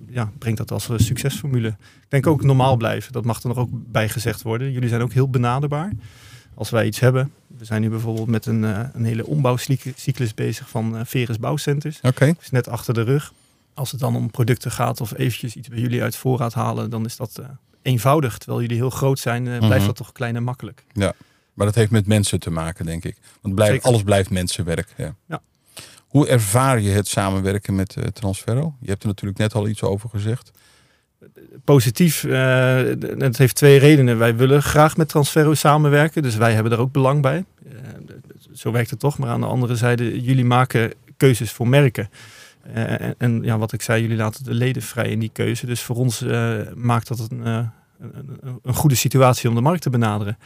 ja, 0.10 0.32
brengt 0.38 0.58
dat 0.58 0.72
als 0.72 0.90
een 0.90 1.00
succesformule. 1.00 1.68
Ik 1.68 2.10
denk 2.10 2.28
ook 2.28 2.44
normaal 2.44 2.76
blijven. 2.78 3.12
Dat 3.12 3.26
mag 3.26 3.42
er 3.42 3.48
nog 3.48 3.58
ook 3.58 3.70
bij 3.72 4.10
gezegd 4.10 4.42
worden. 4.42 4.72
Jullie 4.72 4.90
zijn 4.90 5.02
ook 5.02 5.14
heel 5.14 5.30
benaderbaar. 5.30 5.92
Als 6.54 6.70
wij 6.70 6.86
iets 6.86 7.00
hebben. 7.00 7.32
We 7.58 7.66
zijn 7.66 7.82
nu 7.82 7.90
bijvoorbeeld 7.90 8.28
met 8.28 8.46
een, 8.46 8.64
een 8.94 9.06
hele 9.06 9.26
ombouwcyclus 9.26 10.34
bezig 10.34 10.70
van 10.70 11.06
Veres 11.06 11.40
Bouwcenters. 11.40 11.98
Oké. 11.98 12.08
Okay. 12.08 12.36
is 12.42 12.52
net 12.52 12.70
achter 12.70 12.94
de 12.94 13.02
rug. 13.02 13.34
Als 13.76 13.92
het 13.92 14.00
dan 14.00 14.16
om 14.16 14.32
producten 14.32 14.72
gaat 14.72 15.02
of 15.02 15.18
eventjes 15.18 15.56
iets 15.56 15.68
bij 15.68 15.80
jullie 15.80 16.02
uit 16.02 16.16
voorraad 16.16 16.54
halen, 16.54 16.90
dan 16.90 17.06
is 17.06 17.16
dat 17.16 17.38
uh, 17.40 17.46
eenvoudig. 17.82 18.38
Terwijl 18.38 18.62
jullie 18.62 18.78
heel 18.78 18.90
groot 18.90 19.20
zijn, 19.20 19.44
blijft 19.44 19.64
mm 19.64 19.72
-hmm. 19.72 19.86
dat 19.86 19.96
toch 19.96 20.12
klein 20.12 20.36
en 20.36 20.44
makkelijk. 20.44 20.84
Ja, 20.94 21.14
maar 21.54 21.66
dat 21.66 21.76
heeft 21.76 21.92
met 21.92 22.08
mensen 22.08 22.40
te 22.40 22.50
maken, 22.50 22.86
denk 22.86 23.04
ik. 23.04 23.18
Want 23.42 23.56
blijft, 23.56 23.84
alles 23.84 24.04
blijft 24.04 24.30
mensenwerk. 24.30 24.94
Ja. 24.98 25.16
ja. 25.28 25.42
Hoe 26.08 26.28
ervaar 26.28 26.82
je 26.82 26.90
het 26.90 27.08
samenwerken 27.08 27.76
met 27.76 27.96
uh, 27.96 28.04
Transferro? 28.04 28.76
Je 28.80 28.90
hebt 28.90 29.02
er 29.02 29.08
natuurlijk 29.08 29.38
net 29.38 29.54
al 29.54 29.68
iets 29.68 29.82
over 29.82 30.10
gezegd. 30.10 30.52
Positief, 31.64 32.22
het 32.22 33.38
heeft 33.38 33.56
twee 33.56 33.80
redenen. 33.80 34.18
Wij 34.18 34.36
willen 34.36 34.64
graag 34.64 34.98
met 34.98 35.10
Transferro 35.10 35.54
samenwerken, 35.54 36.22
dus 36.22 36.36
wij 36.36 36.54
hebben 36.54 36.72
er 36.72 36.80
ook 36.80 36.92
belang 36.92 37.22
bij. 37.22 37.46
Zo 38.54 38.72
werkt 38.72 38.90
het 38.90 39.00
toch, 39.00 39.18
maar 39.18 39.30
aan 39.30 39.40
de 39.40 39.48
andere 39.48 39.76
zijde, 39.76 40.22
jullie 40.22 40.46
maken 40.46 40.94
keuzes 41.18 41.52
voor 41.52 41.68
merken. 41.68 42.10
En, 42.74 43.16
en, 43.18 43.44
ja, 43.44 43.58
wat 43.58 43.74
ik 43.74 43.82
zei, 43.82 44.02
jullie 44.02 44.18
laten 44.18 44.44
de 44.44 44.54
leden 44.54 44.82
vrij 44.82 45.10
in 45.10 45.20
die 45.20 45.30
keuze. 45.34 45.66
Dus 45.66 45.82
voor 45.82 45.96
ons 45.96 46.22
maakt 46.76 47.08
dat 47.08 47.20
een, 47.20 47.46
een, 47.46 47.70
een 48.64 48.74
goede 48.74 48.96
situatie 48.96 49.50
om 49.50 49.56
de 49.56 49.62
markt 49.62 49.82
te 49.82 49.90
benaderen. 49.90 50.38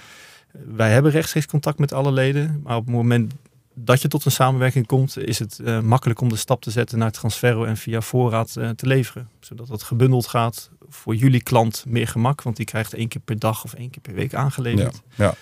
Wij 0.52 0.92
hebben 0.92 1.12
rechtstreeks 1.12 1.46
contact 1.46 1.80
met 1.80 1.94
alle 1.94 2.12
leden, 2.12 2.62
maar 2.64 2.76
op 2.76 2.86
het 2.86 2.96
moment 2.96 3.34
dat 3.74 4.02
je 4.02 4.08
tot 4.08 4.26
een 4.26 4.32
samenwerking 4.32 4.86
komt, 4.86 5.18
is 5.18 5.40
het 5.40 5.60
uh, 5.62 5.80
makkelijk 5.80 6.22
om 6.22 6.30
de 6.30 6.36
stap 6.36 6.62
te 6.62 6.72
zetten 6.72 6.98
naar 6.98 7.12
Transferro 7.12 7.64
en 7.64 7.78
via 7.78 8.02
voorraad 8.02 8.56
uh, 8.58 8.70
te 8.70 8.88
leveren. 8.88 9.30
Zodat 9.40 9.68
het 9.68 9.84
gebundeld 9.84 10.28
gaat. 10.28 10.70
Voor 10.90 11.16
jullie 11.16 11.44
klant 11.44 11.84
meer 11.88 12.08
gemak, 12.08 12.42
want 12.42 12.56
die 12.56 12.66
krijgt 12.66 12.94
één 12.94 13.08
keer 13.08 13.22
per 13.22 13.40
dag 13.40 13.64
of 13.64 13.74
één 13.74 13.90
keer 13.90 14.02
per 14.02 14.14
week 14.14 14.34
aangeleverd. 14.34 15.02
Ja, 15.16 15.26
ja. 15.26 15.34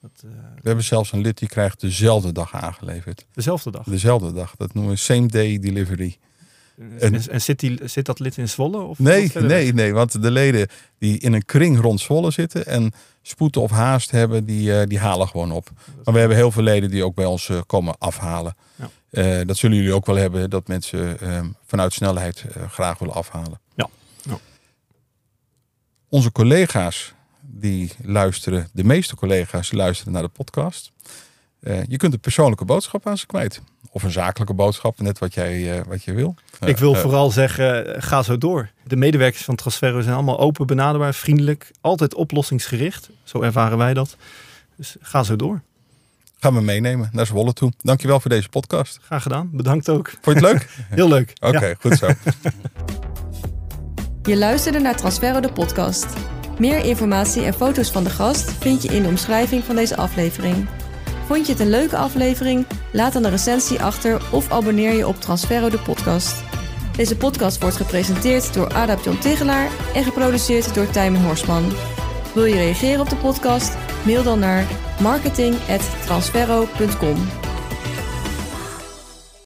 Dat, 0.00 0.22
uh, 0.24 0.30
We 0.30 0.66
hebben 0.68 0.84
zelfs 0.84 1.12
een 1.12 1.20
lid 1.20 1.38
die 1.38 1.48
krijgt 1.48 1.80
dezelfde 1.80 2.32
dag 2.32 2.54
aangeleverd. 2.54 3.26
Dezelfde 3.32 3.70
dag? 3.70 3.84
Dezelfde 3.84 4.32
dag. 4.32 4.54
Dat 4.56 4.74
noemen 4.74 4.92
we 4.92 4.98
same 4.98 5.26
day 5.26 5.58
delivery. 5.58 6.18
En, 6.98 7.28
en 7.30 7.40
zit, 7.40 7.60
die, 7.60 7.78
zit 7.84 8.06
dat 8.06 8.18
lid 8.18 8.36
in 8.36 8.48
Zwolle? 8.48 8.80
Of 8.80 8.98
nee, 8.98 9.30
nee, 9.34 9.72
nee, 9.72 9.92
want 9.92 10.22
de 10.22 10.30
leden 10.30 10.68
die 10.98 11.18
in 11.18 11.32
een 11.32 11.44
kring 11.44 11.80
rond 11.80 12.00
Zwolle 12.00 12.30
zitten 12.30 12.66
en 12.66 12.92
spoed 13.22 13.56
of 13.56 13.70
haast 13.70 14.10
hebben, 14.10 14.44
die, 14.44 14.70
uh, 14.70 14.82
die 14.86 14.98
halen 14.98 15.28
gewoon 15.28 15.52
op. 15.52 15.70
Maar 16.04 16.14
we 16.14 16.18
hebben 16.18 16.36
heel 16.36 16.50
veel 16.50 16.62
leden 16.62 16.90
die 16.90 17.04
ook 17.04 17.14
bij 17.14 17.24
ons 17.24 17.48
uh, 17.48 17.60
komen 17.66 17.98
afhalen. 17.98 18.54
Ja. 19.10 19.44
Dat 19.44 19.56
zullen 19.56 19.76
jullie 19.76 19.92
ook 19.92 20.06
wel 20.06 20.16
hebben, 20.16 20.50
dat 20.50 20.68
mensen 20.68 21.18
vanuit 21.66 21.92
snelheid 21.92 22.44
graag 22.68 22.98
willen 22.98 23.14
afhalen. 23.14 23.60
Ja. 23.74 23.88
ja. 24.22 24.38
Onze 26.08 26.32
collega's 26.32 27.14
die 27.50 27.92
luisteren, 28.02 28.68
de 28.72 28.84
meeste 28.84 29.16
collega's 29.16 29.72
luisteren 29.72 30.12
naar 30.12 30.22
de 30.22 30.28
podcast. 30.28 30.92
je 31.88 31.96
kunt 31.96 32.12
een 32.12 32.20
persoonlijke 32.20 32.64
boodschap 32.64 33.06
aan 33.06 33.18
ze 33.18 33.26
kwijt. 33.26 33.62
Of 33.90 34.02
een 34.02 34.10
zakelijke 34.10 34.54
boodschap, 34.54 35.00
net 35.00 35.18
wat 35.18 35.34
jij, 35.34 35.84
wat 35.84 36.04
je 36.04 36.12
wil. 36.12 36.34
Ik 36.64 36.76
wil 36.76 36.94
vooral 36.94 37.30
zeggen, 37.30 38.02
ga 38.02 38.22
zo 38.22 38.38
door. 38.38 38.70
De 38.84 38.96
medewerkers 38.96 39.44
van 39.44 39.54
Transferro 39.54 40.00
zijn 40.00 40.14
allemaal 40.14 40.38
open, 40.38 40.66
benaderbaar, 40.66 41.14
vriendelijk, 41.14 41.70
altijd 41.80 42.14
oplossingsgericht. 42.14 43.10
Zo 43.22 43.42
ervaren 43.42 43.78
wij 43.78 43.94
dat. 43.94 44.16
Dus 44.76 44.96
ga 45.00 45.22
zo 45.22 45.36
door. 45.36 45.62
Gaan 46.40 46.54
we 46.54 46.60
meenemen 46.60 47.08
naar 47.12 47.26
Zwolle 47.26 47.52
toe. 47.52 47.72
Dankjewel 47.82 48.20
voor 48.20 48.30
deze 48.30 48.48
podcast. 48.48 48.98
Graag 49.02 49.22
gedaan. 49.22 49.50
Bedankt 49.52 49.88
ook. 49.88 50.08
Vond 50.20 50.40
je 50.40 50.46
het 50.46 50.52
leuk? 50.52 50.68
Heel 50.96 51.08
leuk. 51.08 51.32
Oké, 51.40 51.56
okay, 51.56 51.68
ja. 51.68 51.74
goed 51.80 51.98
zo. 51.98 52.08
Je 54.22 54.36
luisterde 54.36 54.78
naar 54.78 54.96
Transferro 54.96 55.40
de 55.40 55.52
podcast. 55.52 56.06
Meer 56.58 56.84
informatie 56.84 57.44
en 57.44 57.54
foto's 57.54 57.90
van 57.90 58.04
de 58.04 58.10
gast 58.10 58.50
vind 58.50 58.82
je 58.82 58.88
in 58.88 59.02
de 59.02 59.08
omschrijving 59.08 59.64
van 59.64 59.76
deze 59.76 59.96
aflevering. 59.96 60.68
Vond 61.26 61.46
je 61.46 61.52
het 61.52 61.60
een 61.60 61.70
leuke 61.70 61.96
aflevering? 61.96 62.66
Laat 62.92 63.12
dan 63.12 63.24
een 63.24 63.30
recensie 63.30 63.82
achter 63.82 64.22
of 64.32 64.52
abonneer 64.52 64.92
je 64.92 65.06
op 65.06 65.20
Transferro 65.20 65.68
de 65.68 65.78
podcast. 65.78 66.42
Deze 66.96 67.16
podcast 67.16 67.60
wordt 67.60 67.76
gepresenteerd 67.76 68.54
door 68.54 68.74
Adap 68.74 69.04
John 69.04 69.18
Tigelaar 69.18 69.70
en 69.94 70.04
geproduceerd 70.04 70.74
door 70.74 70.90
Tijmen 70.90 71.24
Horsman. 71.24 71.72
Wil 72.34 72.44
je 72.44 72.54
reageren 72.54 73.00
op 73.00 73.08
de 73.08 73.16
podcast? 73.16 73.76
Mail 74.04 74.22
dan 74.22 74.38
naar 74.38 74.66
marketing.transferro.com. 75.00 77.47